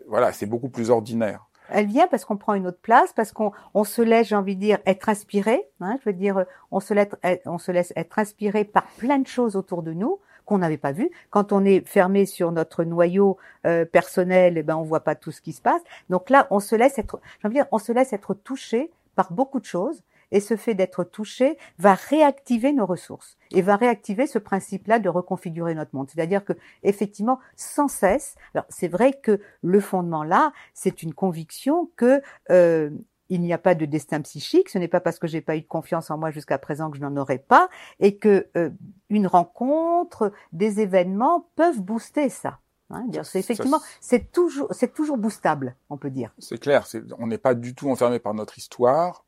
[0.08, 1.46] voilà, c'est beaucoup plus ordinaire.
[1.72, 4.56] Elle vient parce qu'on prend une autre place, parce qu'on on se laisse, j'ai envie
[4.56, 5.68] de dire, être inspiré.
[5.82, 7.10] Hein, je veux dire, on se, laisse,
[7.46, 10.94] on se laisse être inspiré par plein de choses autour de nous qu'on n'avait pas
[10.94, 11.12] vues.
[11.30, 15.32] Quand on est fermé sur notre noyau euh, personnel, eh ben on voit pas tout
[15.32, 15.82] ce qui se passe.
[16.10, 18.90] Donc là, on se laisse être, j'ai envie de dire, on se laisse être touché
[19.16, 23.76] par beaucoup de choses et ce fait d'être touché va réactiver nos ressources et va
[23.76, 26.10] réactiver ce principe-là de reconfigurer notre monde.
[26.10, 28.36] C'est-à-dire que effectivement, sans cesse.
[28.54, 32.90] Alors c'est vrai que le fondement là, c'est une conviction que euh,
[33.30, 34.70] il n'y a pas de destin psychique.
[34.70, 36.98] Ce n'est pas parce que j'ai pas eu de confiance en moi jusqu'à présent que
[36.98, 38.72] je n'en aurai pas, et que euh,
[39.10, 42.60] une rencontre, des événements peuvent booster ça.
[42.92, 46.34] Hein, effectivement, c'est toujours, c'est toujours boostable, on peut dire.
[46.40, 46.88] C'est clair.
[47.20, 49.26] on n'est pas du tout enfermé par notre histoire.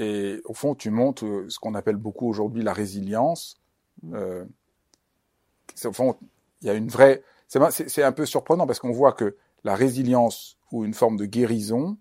[0.00, 3.60] Et au fond, tu montes euh, ce qu'on appelle beaucoup aujourd'hui la résilience.
[4.02, 4.14] Mm.
[4.14, 4.44] Euh,
[5.84, 6.16] au fond,
[6.62, 7.22] il y a une vraie.
[7.48, 11.98] C'est un peu surprenant parce qu'on voit que la résilience ou une forme de guérison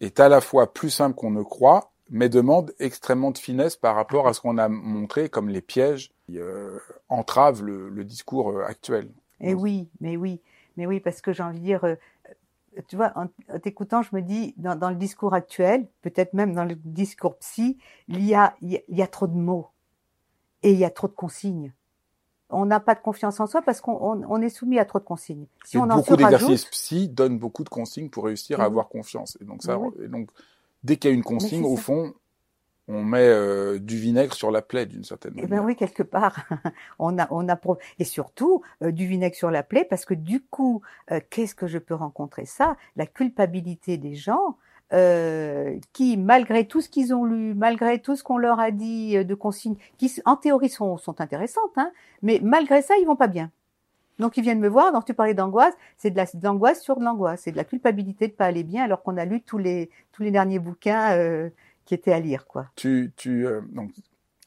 [0.00, 3.96] est à la fois plus simple qu'on ne croit, mais demande extrêmement de finesse par
[3.96, 6.78] rapport à ce qu'on a montré comme les pièges qui euh,
[7.08, 9.10] entravent le, le, discours actuel.
[9.40, 10.40] Et oui, mais oui,
[10.76, 11.96] mais oui, parce que j'ai envie de dire,
[12.86, 16.64] tu vois, en, t'écoutant, je me dis, dans, dans le discours actuel, peut-être même dans
[16.64, 19.68] le discours psy, il y a, il y a trop de mots
[20.62, 21.72] et il y a trop de consignes.
[22.50, 24.98] On n'a pas de confiance en soi parce qu'on on, on est soumis à trop
[24.98, 25.46] de consignes.
[25.64, 29.36] Si on beaucoup d'exercices psy donnent beaucoup de consignes pour réussir à avoir confiance.
[29.40, 30.30] Et donc ça, et donc
[30.82, 32.14] dès qu'il y a une consigne, au fond,
[32.88, 35.60] on met euh, du vinaigre sur la plaie d'une certaine eh manière.
[35.60, 36.46] ben oui, quelque part,
[36.98, 37.58] on a, on a
[37.98, 40.80] et surtout euh, du vinaigre sur la plaie parce que du coup,
[41.12, 42.46] euh, qu'est-ce que je peux rencontrer?
[42.46, 44.56] Ça La culpabilité des gens
[44.94, 49.22] euh, qui, malgré tout ce qu'ils ont lu, malgré tout ce qu'on leur a dit
[49.22, 53.28] de consignes, qui en théorie sont, sont intéressantes, hein, mais malgré ça, ils vont pas
[53.28, 53.50] bien.
[54.18, 57.04] Donc ils viennent me voir, donc tu parlais d'angoisse, c'est de la l'angoisse sur de
[57.04, 59.90] l'angoisse, c'est de la culpabilité de pas aller bien alors qu'on a lu tous les
[60.12, 61.50] tous les derniers bouquins euh,
[61.88, 62.66] qui étaient à lire quoi.
[62.76, 63.92] Tu tu euh, donc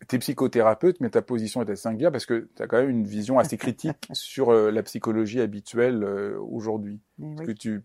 [0.08, 3.40] t'es psychothérapeute, mais ta position est singulière parce que tu as quand même une vision
[3.40, 7.00] assez critique sur euh, la psychologie habituelle euh, aujourd'hui.
[7.18, 7.44] Oui.
[7.48, 7.84] Que tu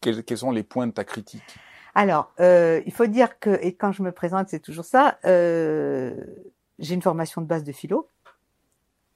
[0.00, 1.58] quels, quels, sont les points de ta critique?
[1.96, 6.94] Alors, euh, il faut dire que, et quand je me présente, c'est toujours ça, j'ai
[6.94, 8.08] une formation de base de philo.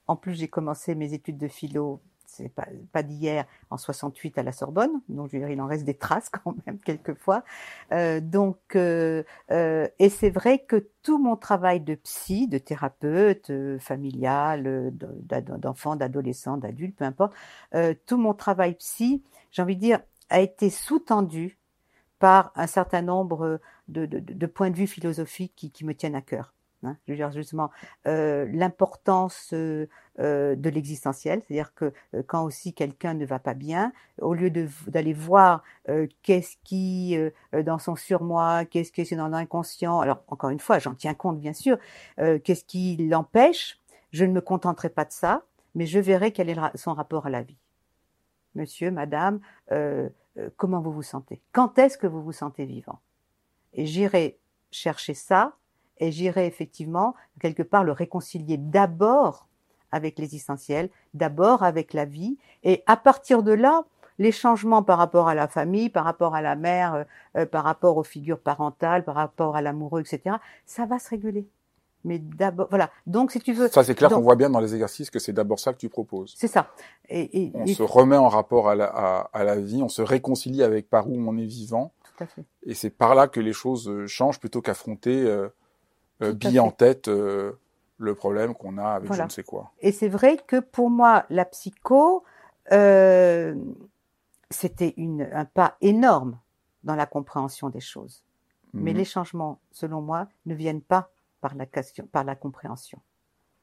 [0.07, 4.43] En plus, j'ai commencé mes études de philo, c'est pas, pas d'hier, en 68 à
[4.43, 5.01] la Sorbonne.
[5.09, 7.43] Donc, je veux dire, il en reste des traces quand même, quelquefois.
[7.91, 14.93] Euh, donc, euh, et c'est vrai que tout mon travail de psy, de thérapeute, familial,
[14.93, 17.33] d'enfant, d'adolescent, d'adulte, peu importe,
[18.05, 21.57] tout mon travail psy, j'ai envie de dire, a été sous-tendu
[22.19, 26.53] par un certain nombre de, points de vue philosophiques qui me tiennent à cœur.
[26.83, 26.97] Hein.
[27.05, 27.69] Je veux dire justement
[28.07, 33.91] euh, l'importance euh, de l'existentiel, c'est-à-dire que euh, quand aussi quelqu'un ne va pas bien,
[34.19, 34.51] au lieu
[34.87, 35.63] d'aller voir
[36.23, 37.17] qu'est-ce qui
[37.53, 41.39] dans son surmoi, qu'est-ce qui est dans l'inconscient, alors encore une fois, j'en tiens compte
[41.39, 41.77] bien sûr,
[42.17, 43.79] qu'est-ce qui l'empêche,
[44.11, 45.43] je ne me contenterai pas de ça,
[45.75, 47.57] mais je verrai quel est son rapport à la vie.
[48.55, 49.39] Monsieur, Madame,
[50.37, 51.41] euh, comment vous vous sentez?
[51.51, 52.99] Quand est-ce que vous vous sentez vivant?
[53.73, 54.39] Et j'irai
[54.71, 55.57] chercher ça
[56.01, 59.47] et j'irai effectivement quelque part le réconcilier d'abord
[59.91, 63.83] avec l'existentiel, d'abord avec la vie, et à partir de là,
[64.19, 67.05] les changements par rapport à la famille, par rapport à la mère,
[67.37, 71.47] euh, par rapport aux figures parentales, par rapport à l'amoureux, etc., ça va se réguler.
[72.03, 72.89] Mais d'abord, voilà.
[73.05, 73.67] Donc, si tu veux.
[73.67, 75.87] Ça, c'est clair qu'on voit bien dans les exercices que c'est d'abord ça que tu
[75.87, 76.33] proposes.
[76.35, 76.71] C'est ça.
[77.09, 77.73] Et, et on et...
[77.75, 81.07] se remet en rapport à la, à, à la, vie, on se réconcilie avec par
[81.07, 81.91] où on est vivant.
[82.03, 82.43] Tout à fait.
[82.65, 85.49] Et c'est par là que les choses changent plutôt qu'affronter euh, euh,
[86.21, 87.53] bille en tête euh,
[87.97, 89.23] le problème qu'on a avec voilà.
[89.23, 89.71] je ne sais quoi.
[89.79, 92.23] Et c'est vrai que pour moi, la psycho,
[92.71, 93.55] euh,
[94.49, 94.95] c'était
[95.33, 96.37] un pas énorme
[96.83, 98.23] dans la compréhension des choses.
[98.73, 98.81] Mmh.
[98.81, 102.99] Mais les changements, selon moi, ne viennent pas par la, question, par la compréhension.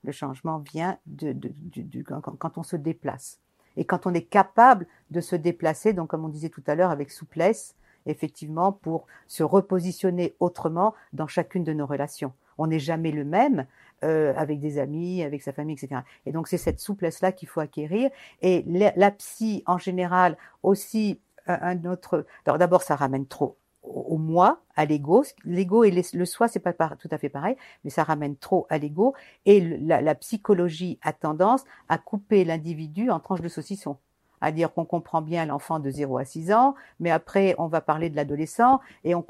[0.04, 3.40] Le changement vient de, de, de, de, quand on se déplace.
[3.76, 6.90] Et quand on est capable de se déplacer, donc comme on disait tout à l'heure,
[6.90, 12.32] avec souplesse, effectivement, pour se repositionner autrement dans chacune de nos relations.
[12.58, 13.66] On n'est jamais le même
[14.04, 16.02] euh, avec des amis, avec sa famille, etc.
[16.26, 18.10] Et donc c'est cette souplesse-là qu'il faut acquérir.
[18.42, 22.26] Et la, psy, en général, aussi un autre.
[22.46, 25.24] Alors d'abord, ça ramène trop au moi, à l'ego.
[25.44, 28.78] L'ego et le soi, c'est pas tout à fait pareil, mais ça ramène trop à
[28.78, 29.14] l'ego.
[29.46, 33.96] Et la, la, psychologie a tendance à couper l'individu en tranches de saucisson.
[34.40, 37.80] À dire qu'on comprend bien l'enfant de 0 à 6 ans, mais après, on va
[37.80, 39.24] parler de l'adolescent et on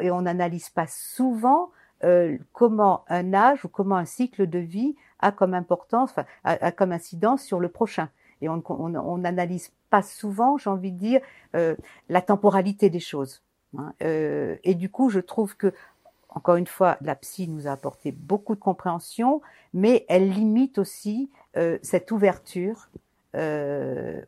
[0.00, 1.70] et on n'analyse pas souvent
[2.04, 6.72] euh, comment un âge ou comment un cycle de vie a comme importance, a, a
[6.72, 8.08] comme incidence sur le prochain.
[8.40, 11.20] Et on n'analyse pas souvent, j'ai envie de dire,
[11.54, 11.76] euh,
[12.08, 13.42] la temporalité des choses.
[13.78, 15.72] Hein, euh, et du coup, je trouve que,
[16.28, 19.42] encore une fois, la psy nous a apporté beaucoup de compréhension,
[19.74, 22.88] mais elle limite aussi euh, cette ouverture
[23.36, 24.20] euh,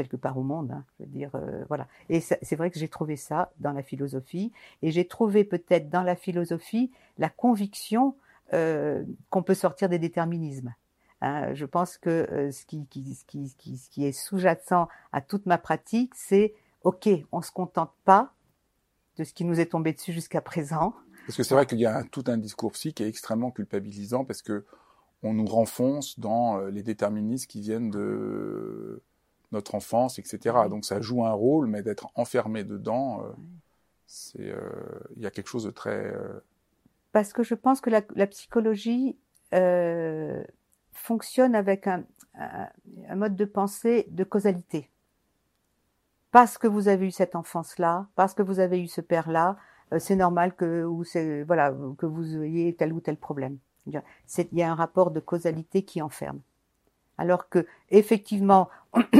[0.00, 0.70] quelque part au monde.
[0.70, 1.86] Hein, je veux dire, euh, voilà.
[2.08, 4.50] Et c'est vrai que j'ai trouvé ça dans la philosophie,
[4.82, 8.16] et j'ai trouvé peut-être dans la philosophie la conviction
[8.54, 10.74] euh, qu'on peut sortir des déterminismes.
[11.20, 17.10] Hein, je pense que euh, ce, qui, est sous-jacent à toute ma pratique, c'est OK,
[17.30, 18.32] on se contente pas
[19.18, 20.94] de ce qui nous est tombé dessus jusqu'à présent.
[21.26, 24.24] Parce que c'est vrai qu'il y a tout un discours psy qui est extrêmement culpabilisant
[24.24, 24.64] parce que
[25.22, 29.02] on nous renfonce dans les déterminismes qui viennent de
[29.52, 30.56] notre enfance, etc.
[30.68, 33.30] Donc ça joue un rôle, mais d'être enfermé dedans, euh,
[34.06, 35.90] c'est il euh, y a quelque chose de très.
[36.14, 36.40] euh,
[37.12, 39.16] Parce que je pense que la, la psychologie
[39.54, 40.42] euh,
[40.92, 42.68] fonctionne avec un, un,
[43.08, 44.90] un, mode de pensée de causalité.
[46.30, 49.56] Parce que vous avez eu cette enfance-là, parce que vous avez eu ce père-là,
[49.92, 51.04] euh, c'est normal que ou
[51.46, 53.58] voilà que vous ayez tel ou tel problème.
[53.86, 54.00] Il
[54.52, 56.40] y a un rapport de causalité qui enferme.
[57.20, 58.70] Alors que effectivement,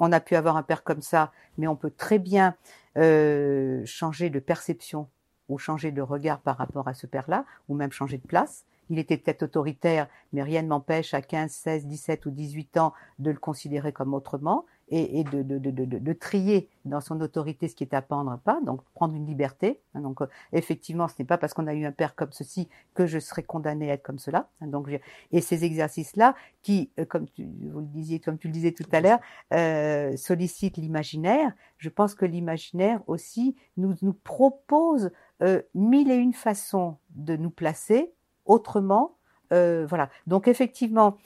[0.00, 2.56] on a pu avoir un père comme ça, mais on peut très bien
[2.98, 5.08] euh, changer de perception
[5.48, 8.64] ou changer de regard par rapport à ce père-là, ou même changer de place.
[8.90, 12.92] Il était peut-être autoritaire, mais rien ne m'empêche à 15, 16, 17 ou 18 ans
[13.20, 17.68] de le considérer comme autrement et, et de, de, de, de, trier dans son autorité
[17.68, 19.80] ce qui est à prendre pas, donc prendre une liberté.
[19.94, 22.68] Hein, donc euh, effectivement, ce n'est pas parce qu'on a eu un père comme ceci
[22.94, 24.48] que je serai condamné à être comme cela.
[24.60, 24.88] Hein, donc
[25.32, 28.84] et ces exercices-là, qui, euh, comme tu, vous le disiez, comme tu le disais tout
[28.92, 29.20] à l'heure,
[29.52, 31.52] euh, sollicitent l'imaginaire.
[31.78, 35.10] Je pense que l'imaginaire aussi nous, nous propose
[35.42, 38.12] euh, mille et une façons de nous placer
[38.44, 39.16] autrement.
[39.50, 40.10] Voilà.
[40.26, 41.16] Donc effectivement,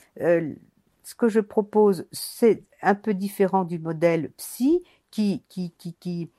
[1.09, 6.31] ce que je propose, c'est un peu différent du modèle psy qui, qui, qui, qui,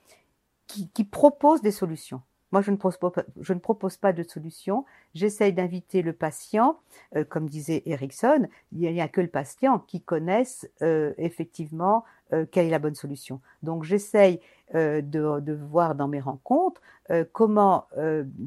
[0.68, 2.22] qui, propose des solutions.
[2.52, 4.84] Moi, je ne propose pas, je ne propose pas de solution.
[5.12, 6.78] J'essaye d'inviter le patient,
[7.16, 12.46] euh, comme disait Erickson, il n'y a, que le patient qui connaisse euh, effectivement euh,
[12.48, 13.40] quelle est la bonne solution.
[13.64, 14.38] Donc, j'essaye
[14.72, 15.00] de,
[15.40, 16.80] de, voir dans mes rencontres
[17.32, 17.88] comment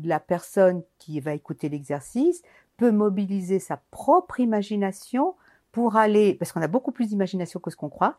[0.03, 2.43] la personne qui va écouter l'exercice
[2.77, 5.35] peut mobiliser sa propre imagination
[5.73, 8.17] pour aller, parce qu'on a beaucoup plus d'imagination que ce qu'on croit,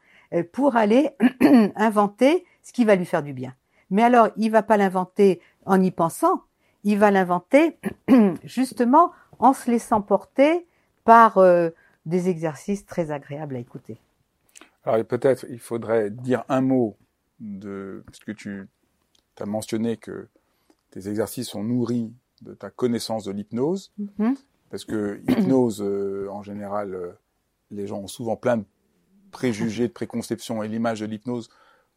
[0.52, 1.10] pour aller
[1.76, 3.54] inventer ce qui va lui faire du bien.
[3.90, 6.42] Mais alors, il va pas l'inventer en y pensant,
[6.82, 7.78] il va l'inventer
[8.44, 10.66] justement en se laissant porter
[11.04, 11.70] par euh,
[12.06, 13.98] des exercices très agréables à écouter.
[14.84, 16.96] Alors peut-être il faudrait dire un mot
[17.40, 18.68] de parce que tu
[19.38, 20.28] as mentionné que
[20.90, 22.12] tes exercices sont nourris
[22.42, 24.36] de ta connaissance de l'hypnose, mm-hmm.
[24.70, 27.12] parce que hypnose euh, en général, euh,
[27.70, 28.64] les gens ont souvent plein de
[29.30, 31.48] préjugés, de préconceptions et l'image de l'hypnose.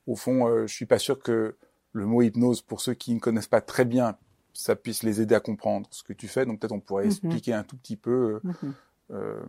[0.08, 1.56] Au fond, je suis pas sûr que
[1.92, 4.16] le mot hypnose, pour ceux qui ne connaissent pas très bien,
[4.58, 6.46] ça puisse les aider à comprendre ce que tu fais.
[6.46, 7.12] Donc peut-être on pourrait mhm.
[7.12, 8.12] expliquer un tout petit peu.
[8.12, 8.74] Euh, mhm.
[9.12, 9.42] euh,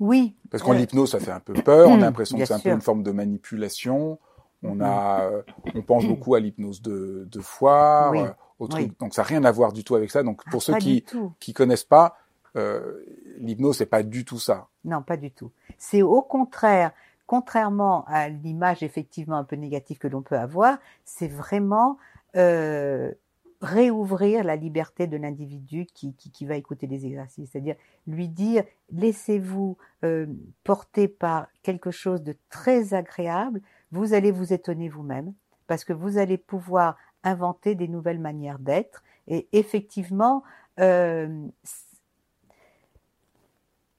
[0.00, 0.34] oui.
[0.50, 1.88] Parce qu'en l'hypnose, ça fait un peu peur.
[1.88, 4.18] On a l'impression que c'est un peu une forme de manipulation.
[4.62, 5.42] On a, euh,
[5.74, 8.14] on pense beaucoup à l'hypnose de, de foire,
[8.58, 8.98] au truc.
[8.98, 10.22] Donc ça n'a rien à voir du tout avec ça.
[10.22, 11.04] Donc pour ceux qui
[11.38, 12.16] qui connaissent pas,
[12.56, 13.02] euh,
[13.38, 14.68] l'hypnose c'est pas du tout ça.
[14.84, 15.50] Non, pas du tout.
[15.78, 16.92] C'est au contraire
[17.26, 21.98] contrairement à l'image effectivement un peu négative que l'on peut avoir, c'est vraiment
[22.36, 23.12] euh,
[23.60, 29.78] réouvrir la liberté de l'individu qui, qui, va écouter les exercices, c'est-à-dire lui dire laissez-vous
[30.04, 30.26] euh,
[30.64, 35.32] porter par quelque chose de très agréable, vous allez vous étonner vous-même
[35.66, 40.42] parce que vous allez pouvoir inventer des nouvelles manières d'être et effectivement
[40.80, 41.46] euh,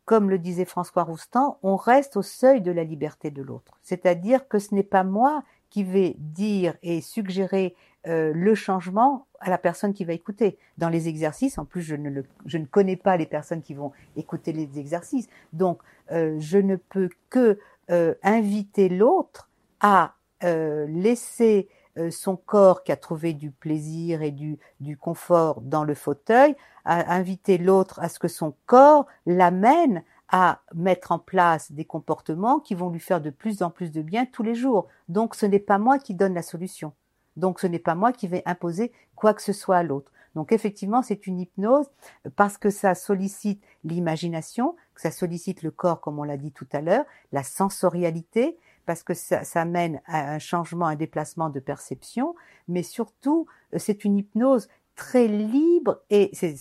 [0.05, 3.79] comme le disait François Roustan, on reste au seuil de la liberté de l'autre.
[3.81, 7.75] C'est-à-dire que ce n'est pas moi qui vais dire et suggérer
[8.07, 10.57] euh, le changement à la personne qui va écouter.
[10.77, 13.91] Dans les exercices, en plus, je ne, je ne connais pas les personnes qui vont
[14.15, 15.27] écouter les exercices.
[15.53, 19.49] Donc, euh, je ne peux que euh, inviter l'autre
[19.81, 21.67] à laisser
[22.09, 27.13] son corps qui a trouvé du plaisir et du, du confort dans le fauteuil à
[27.13, 32.75] inviter l'autre à ce que son corps l'amène à mettre en place des comportements qui
[32.75, 34.87] vont lui faire de plus en plus de bien tous les jours.
[35.07, 36.93] Donc ce n'est pas moi qui donne la solution.
[37.37, 40.11] Donc ce n'est pas moi qui vais imposer quoi que ce soit à l'autre.
[40.35, 41.89] Donc effectivement, c'est une hypnose
[42.35, 46.67] parce que ça sollicite l'imagination, que ça sollicite le corps, comme on l'a dit tout
[46.73, 51.59] à l'heure, la sensorialité, parce que ça, ça mène à un changement, un déplacement de
[51.59, 52.35] perception,
[52.67, 56.55] mais surtout, c'est une hypnose très libre, et c'est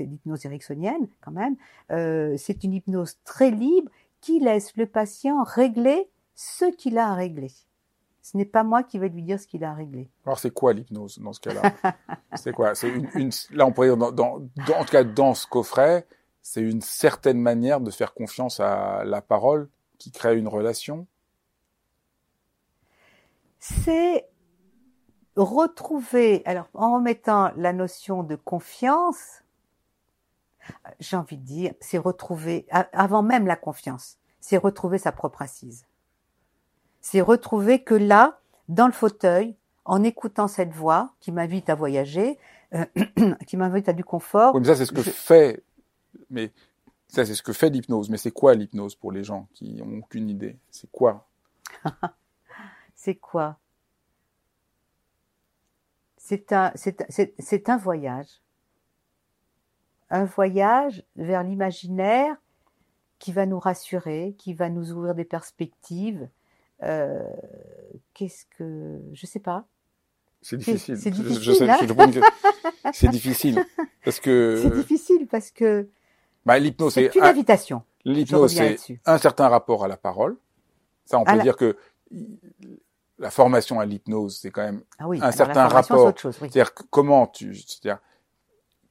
[0.00, 1.56] l'hypnose ericksonienne quand même,
[1.90, 7.14] euh, c'est une hypnose très libre qui laisse le patient régler ce qu'il a à
[7.14, 7.50] régler.
[8.20, 10.10] Ce n'est pas moi qui vais lui dire ce qu'il a à régler.
[10.26, 11.72] Alors c'est quoi l'hypnose dans ce cas-là?
[12.34, 12.74] C'est quoi?
[12.74, 15.46] C'est une, une, là on pourrait dire dans, dans, dans, en tout cas dans ce
[15.46, 16.06] coffret,
[16.42, 21.06] c'est une certaine manière de faire confiance à la parole qui crée une relation?
[23.58, 24.28] C'est
[25.36, 29.42] retrouver, alors en remettant la notion de confiance,
[31.00, 35.86] j'ai envie de dire, c'est retrouver, avant même la confiance, c'est retrouver sa propre assise.
[37.00, 42.38] C'est retrouver que là, dans le fauteuil, en écoutant cette voix qui m'invite à voyager,
[42.74, 42.84] euh,
[43.46, 44.54] qui m'invite à du confort.
[44.54, 45.64] Oui, mais ça, c'est ce que fait,
[46.30, 46.52] mais
[47.08, 48.10] ça, c'est ce que fait l'hypnose.
[48.10, 50.58] Mais c'est quoi l'hypnose pour les gens qui n'ont aucune idée?
[50.70, 51.26] C'est quoi?
[52.98, 53.58] c'est quoi?
[56.16, 58.42] c'est un, c'est, un voyage.
[60.10, 62.36] Un voyage vers l'imaginaire
[63.18, 66.28] qui va nous rassurer, qui va nous ouvrir des perspectives.
[66.82, 67.22] Euh,
[68.12, 69.00] qu'est-ce que.
[69.12, 69.64] Je sais pas.
[70.42, 70.98] C'est difficile.
[70.98, 71.70] C'est difficile.
[71.70, 71.78] Hein.
[72.92, 73.64] c'est difficile.
[74.04, 74.60] Parce que.
[74.62, 75.88] C'est difficile parce que.
[76.44, 77.84] Bah, l'hypnose, c'est une invitation.
[78.04, 80.36] L'hypnose, c'est un certain rapport à la parole.
[81.06, 81.76] Ça, on peut la- dire que
[83.18, 86.06] la formation à l'hypnose, c'est quand même Ah oui, un la certain rapport.
[86.24, 86.32] oui.
[86.40, 88.00] C'est-à-dire comment tu, c'est-à-dire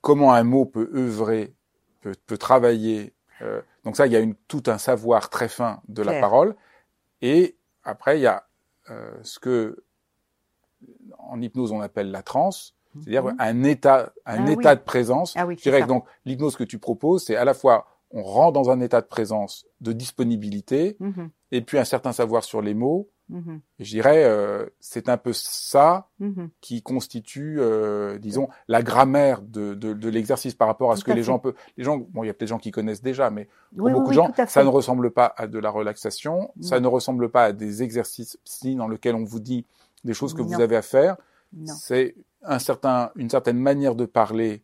[0.01, 1.53] comment un mot peut œuvrer,
[2.01, 3.13] peut, peut travailler.
[3.41, 6.55] euh, donc ça, il y a une, tout un savoir très fin de la parole.
[7.21, 8.45] Et après, il y a
[8.89, 9.83] euh, ce que
[11.19, 13.35] en hypnose on appelle la transe, c'est-à-dire Mhm.
[13.39, 14.77] un état, un Ah état oui.
[14.77, 15.33] de présence.
[15.37, 18.53] Ah Je dirais que donc l'hypnose que tu proposes, c'est à la fois on rentre
[18.53, 22.73] dans un état de présence, de disponibilité, Mhm, et puis un certain savoir sur les
[22.73, 23.09] mots.
[23.29, 26.49] Mhm, je dirais, euh, c'est un peu ça mhm.
[26.61, 31.11] qui constitue, euh, disons, la grammaire de, de, de l'exercice par rapport à ce que
[31.11, 31.25] à les fait.
[31.27, 31.55] gens peuvent.
[31.77, 33.91] Les gens, bon, il y a peut-être des gens qui connaissent déjà, mais pour Oui,
[33.91, 37.29] beaucoup oui, de gens, ça ne ressemble pas à de la relaxation, ça ne ressemble
[37.29, 39.65] pas à des exercices psy dans lesquels on vous dit
[40.03, 41.17] des choses que vous avez à faire.
[41.65, 44.63] C'est un certain, une certaine manière de parler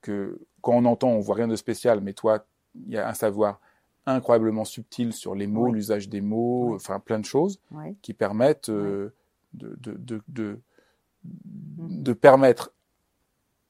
[0.00, 3.14] que quand on entend, on voit rien de spécial, mais toi, il y a un
[3.14, 3.60] savoir
[4.06, 5.72] incroyablement subtil sur les mots, Oui.
[5.72, 6.74] l'usage des mots, Oui.
[6.76, 7.60] enfin plein de choses
[8.02, 9.14] qui permettent euh,
[9.54, 10.60] de, de, de, de,
[11.24, 12.72] de permettre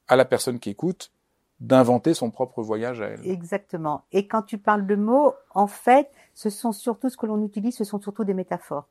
[0.08, 1.12] à la personne qui écoute
[1.60, 3.26] d'inventer son propre voyage à elle.
[3.26, 4.04] Exactement.
[4.12, 7.76] Et quand tu parles de mots, en fait, ce sont surtout ce que l'on utilise,
[7.76, 8.88] ce sont surtout des métaphores.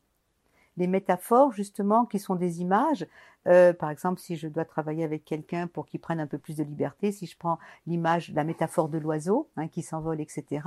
[0.78, 3.06] Des métaphores, justement, qui sont des images.
[3.48, 6.56] Euh, par exemple, si je dois travailler avec quelqu'un pour qu'il prenne un peu plus
[6.56, 10.62] de liberté, si je prends l'image, la métaphore de l'oiseau hein, qui s'envole, etc.,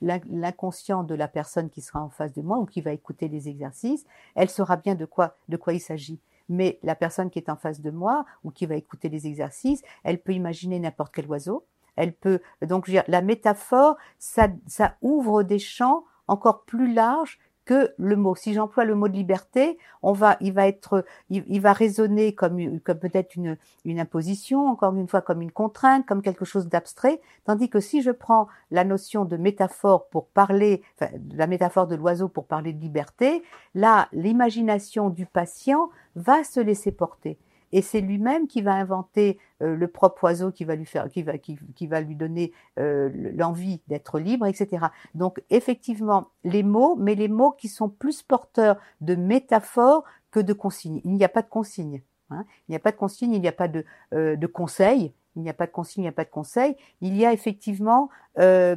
[0.00, 3.28] l'in- l'inconscient de la personne qui sera en face de moi ou qui va écouter
[3.28, 4.04] les exercices,
[4.34, 6.20] elle saura bien de quoi, de quoi il s'agit.
[6.48, 9.82] Mais la personne qui est en face de moi ou qui va écouter les exercices,
[10.04, 11.64] elle peut imaginer n'importe quel oiseau,
[11.96, 16.92] elle peut donc je veux dire, la métaphore, ça, ça ouvre des champs encore plus
[16.92, 18.34] larges que le mot.
[18.34, 22.80] Si j'emploie le mot de liberté, on va, il va être, il, va résonner comme,
[22.80, 27.20] comme peut-être une, une imposition, encore une fois comme une contrainte, comme quelque chose d'abstrait.
[27.44, 31.96] Tandis que si je prends la notion de métaphore pour parler, enfin, la métaphore de
[31.96, 33.42] l'oiseau pour parler de liberté,
[33.74, 37.36] là, l'imagination du patient va se laisser porter.
[37.72, 41.22] Et c'est lui-même qui va inventer euh, le propre oiseau qui va lui faire, qui
[41.22, 44.86] va, qui, va lui donner euh, l'envie d'être libre, etc.
[45.14, 50.52] Donc effectivement, les mots, mais les mots qui sont plus porteurs de métaphores que de
[50.52, 51.00] consignes.
[51.04, 52.02] Il n'y a pas de consignes.
[52.30, 52.44] Hein.
[52.68, 55.12] Il n'y a pas de consignes, il n'y a pas de, euh, de conseils.
[55.36, 56.76] Il n'y a pas de consignes, il n'y a pas de conseils.
[57.00, 58.08] Il y a effectivement,
[58.38, 58.76] euh,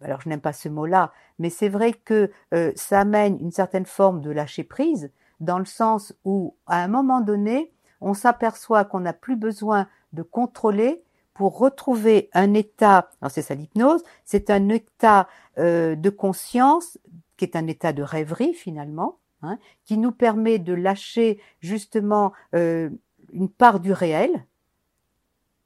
[0.00, 3.86] alors je n'aime pas ce mot-là, mais c'est vrai que euh, ça amène une certaine
[3.86, 9.00] forme de lâcher prise, dans le sens où, à un moment donné, on s'aperçoit qu'on
[9.00, 11.02] n'a plus besoin de contrôler
[11.34, 15.28] pour retrouver un état, alors c'est ça l'hypnose, c'est un état
[15.58, 16.98] euh, de conscience
[17.36, 22.88] qui est un état de rêverie finalement, hein, qui nous permet de lâcher justement euh,
[23.32, 24.46] une part du réel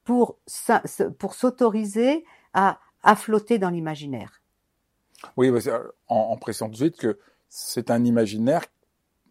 [0.03, 0.39] pour,
[1.19, 4.43] pour s'autoriser à, à flotter dans l'imaginaire.
[5.37, 7.19] Oui, euh, en, en précisant tout de suite que
[7.49, 8.65] c'est un imaginaire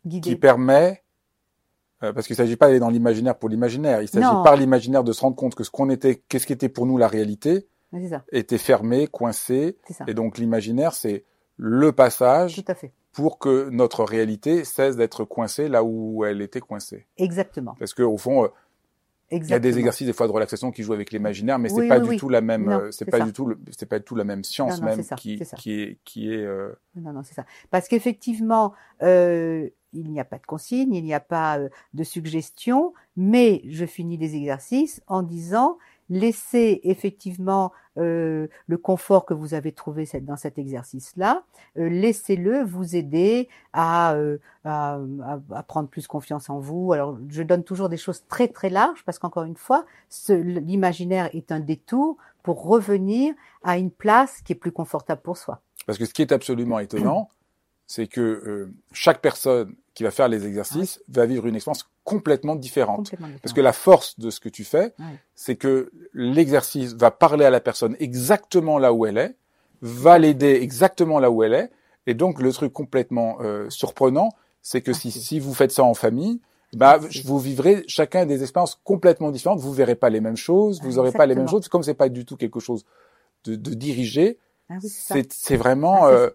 [0.05, 0.29] Guidé.
[0.29, 1.03] qui permet,
[2.03, 5.03] euh, parce qu'il ne s'agit pas d'aller dans l'imaginaire pour l'imaginaire, il s'agit par l'imaginaire
[5.03, 7.67] de se rendre compte que ce qu'on était, qu'est-ce qui était pour nous la réalité,
[8.09, 10.05] ça, était fermé, coincé, c'est ça.
[10.07, 11.25] et donc l'imaginaire, c'est
[11.57, 12.93] le passage Tout à fait.
[13.11, 17.05] pour que notre réalité cesse d'être coincée là où elle était coincée.
[17.17, 17.75] Exactement.
[17.79, 18.47] Parce que au fond, euh,
[19.31, 21.75] il y a des exercices des fois de relaxation qui jouent avec l'imaginaire, mais c'est
[21.75, 23.25] Oui, pas oui, du tout la même, euh, c'est pas ça.
[23.25, 25.37] du tout, c'est pas du tout la même science Non, non, même c'est ça, qui,
[25.37, 25.55] c'est ça.
[25.57, 26.37] qui est, qui est.
[26.45, 27.45] euh, Non, non, c'est ça.
[27.69, 28.73] Parce qu'effectivement,
[29.03, 33.61] euh, il n'y a pas de consigne, il n'y a pas euh, de suggestion, mais
[33.67, 35.77] je finis les exercices en disant
[36.09, 41.43] laissez effectivement euh, le confort que vous avez trouvé dans cet exercice-là,
[41.77, 44.99] euh, laissez-le vous aider à, euh, à,
[45.53, 46.93] à- prendre plus confiance en vous.
[46.93, 49.85] Alors, je donne toujours des choses très très larges parce qu'encore une fois,
[50.29, 55.61] l'imaginaire est un détour pour revenir à une place qui est plus confortable pour soi.
[55.85, 57.29] Parce que ce qui est absolument étonnant,
[57.89, 62.55] c'est que euh, chaque personne qui va faire les exercices va vivre une expérience complètement
[62.55, 63.09] différente.
[63.09, 64.93] Complètement Parce que la force de ce que tu fais,
[65.33, 69.35] c'est que l'exercice va parler à la personne exactement là où elle est,
[69.81, 71.71] va l'aider exactement là où elle est,
[72.05, 74.29] et donc le truc complètement euh, surprenant,
[74.61, 75.21] c'est que si, Merci.
[75.21, 76.41] si vous faites ça en famille,
[76.73, 77.23] bah, Merci.
[77.25, 79.61] vous vivrez chacun des expériences complètement différentes.
[79.61, 81.67] Vous verrez pas les mêmes choses, vous aurez pas les mêmes choses.
[81.69, 82.85] Comme c'est pas du tout quelque chose
[83.45, 84.37] de, de dirigé,
[84.69, 84.89] Ah oui,
[85.31, 86.29] c'est vraiment Ah, euh,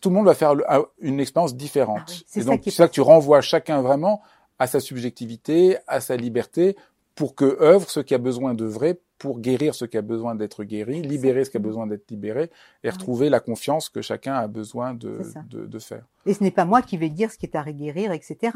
[0.00, 0.54] tout le monde va faire
[1.00, 2.00] une expérience différente.
[2.00, 4.22] Ah oui, c'est et ça donc c'est ça que tu renvoies chacun vraiment
[4.58, 6.76] à sa subjectivité, à sa liberté,
[7.14, 10.64] pour que œuvre ce qui a besoin d'œuvrer, pour guérir ce qui a besoin d'être
[10.64, 12.50] guéri, libérer ce qui a besoin d'être libéré,
[12.82, 12.90] et oui.
[12.90, 16.04] retrouver la confiance que chacun a besoin de, de, de faire.
[16.26, 18.52] Et ce n'est pas moi qui vais dire ce qui est à guérir, etc.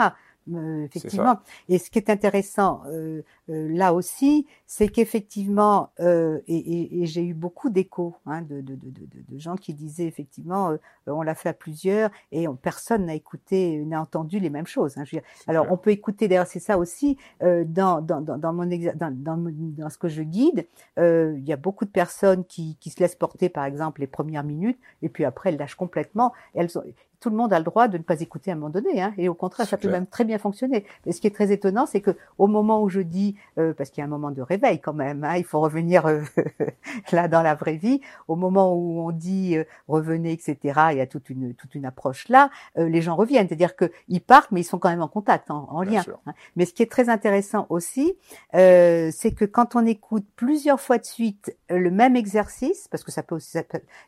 [0.54, 1.38] euh, effectivement.
[1.68, 7.24] Et ce qui est intéressant euh, euh, là aussi, c'est qu'effectivement, et, et, et j'ai
[7.24, 8.90] eu beaucoup d'échos hein, de, de, de,
[9.28, 10.76] de, gens qui disaient effectivement,
[11.06, 14.98] on l'a fait à plusieurs et on, personne n'a écouté, n'a entendu les mêmes choses.
[14.98, 15.30] Hein, je veux dire.
[15.46, 19.36] Alors on peut écouter, d'ailleurs c'est ça aussi dans, dans, dans, dans mon dans, dans,
[19.36, 20.66] dans, ce que je guide,
[20.98, 24.44] il y a beaucoup de personnes qui, qui se laissent porter par exemple les premières
[24.44, 26.32] minutes et puis après elles lâchent complètement.
[26.54, 26.82] Elles ont,
[27.20, 29.12] tout le monde a le droit de ne pas écouter à un moment donné, hein,
[29.18, 30.84] et au contraire, ça peut même très bien fonctionner.
[31.04, 33.90] Mais ce qui est très étonnant, c'est que au moment où je dis, euh, parce
[33.90, 36.22] qu'il y a un moment de réveil quand même, hein, il faut revenir euh,
[37.12, 40.56] là dans la vraie vie, au moment où on dit euh, revenez, etc.,
[40.92, 44.52] il y a toute une toute une approche là, les gens reviennent, c'est-à-dire qu'ils partent,
[44.52, 46.02] mais ils sont quand même en contact, en, en lien.
[46.26, 46.32] Hein.
[46.56, 48.14] Mais ce qui est très intéressant aussi,
[48.52, 53.22] c'est que quand on écoute plusieurs fois de suite le même exercice, parce que ça
[53.22, 53.58] peut aussi,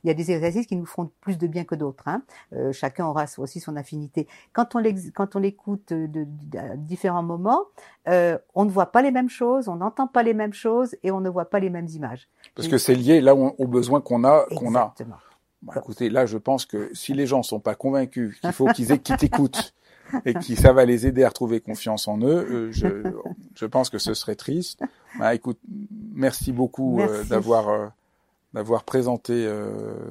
[0.04, 2.22] il y a des exercices qui nous font plus de bien que d'autres, hein,
[3.00, 4.26] chacun aura aussi son affinité.
[4.52, 4.82] Quand on
[5.14, 6.26] quand on l'écoute de,
[6.56, 7.62] à différents moments,
[8.08, 11.10] euh, on ne voit pas les mêmes choses, on n'entend pas les mêmes choses et
[11.10, 12.28] on ne voit pas les mêmes images.
[12.54, 14.94] Parce que c'est lié là aux besoins qu'on a qu'on a.
[15.62, 18.98] Bah, écoutez, là, je pense que si les gens sont pas convaincus qu'il faut qu'ils
[19.00, 19.74] qu'ils t'écoutent
[20.24, 22.88] et que ça va les aider à retrouver confiance en eux, euh, je,
[23.54, 24.82] je pense que ce serait triste.
[25.18, 25.58] Bah, écoute,
[26.14, 27.92] merci beaucoup euh, d'avoir
[28.52, 29.48] d'avoir présenté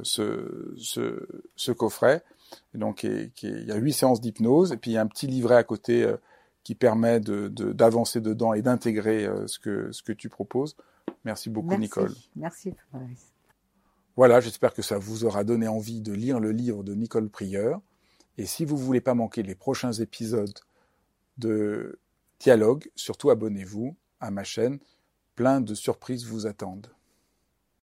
[0.03, 1.27] ce, ce,
[1.57, 2.23] ce coffret.
[2.73, 5.55] Donc, il y a huit séances d'hypnose et puis il y a un petit livret
[5.55, 6.17] à côté euh,
[6.63, 10.75] qui permet d'avancer de, dedans et d'intégrer euh, ce, que, ce que tu proposes.
[11.25, 12.13] Merci beaucoup, Nicole.
[12.35, 12.73] Merci.
[14.15, 17.81] Voilà, j'espère que ça vous aura donné envie de lire le livre de Nicole Prieur.
[18.37, 20.59] Et si vous voulez pas manquer les prochains épisodes
[21.37, 21.99] de
[22.39, 24.79] Dialogue, surtout abonnez-vous à ma chaîne.
[25.35, 26.87] Plein de surprises vous attendent.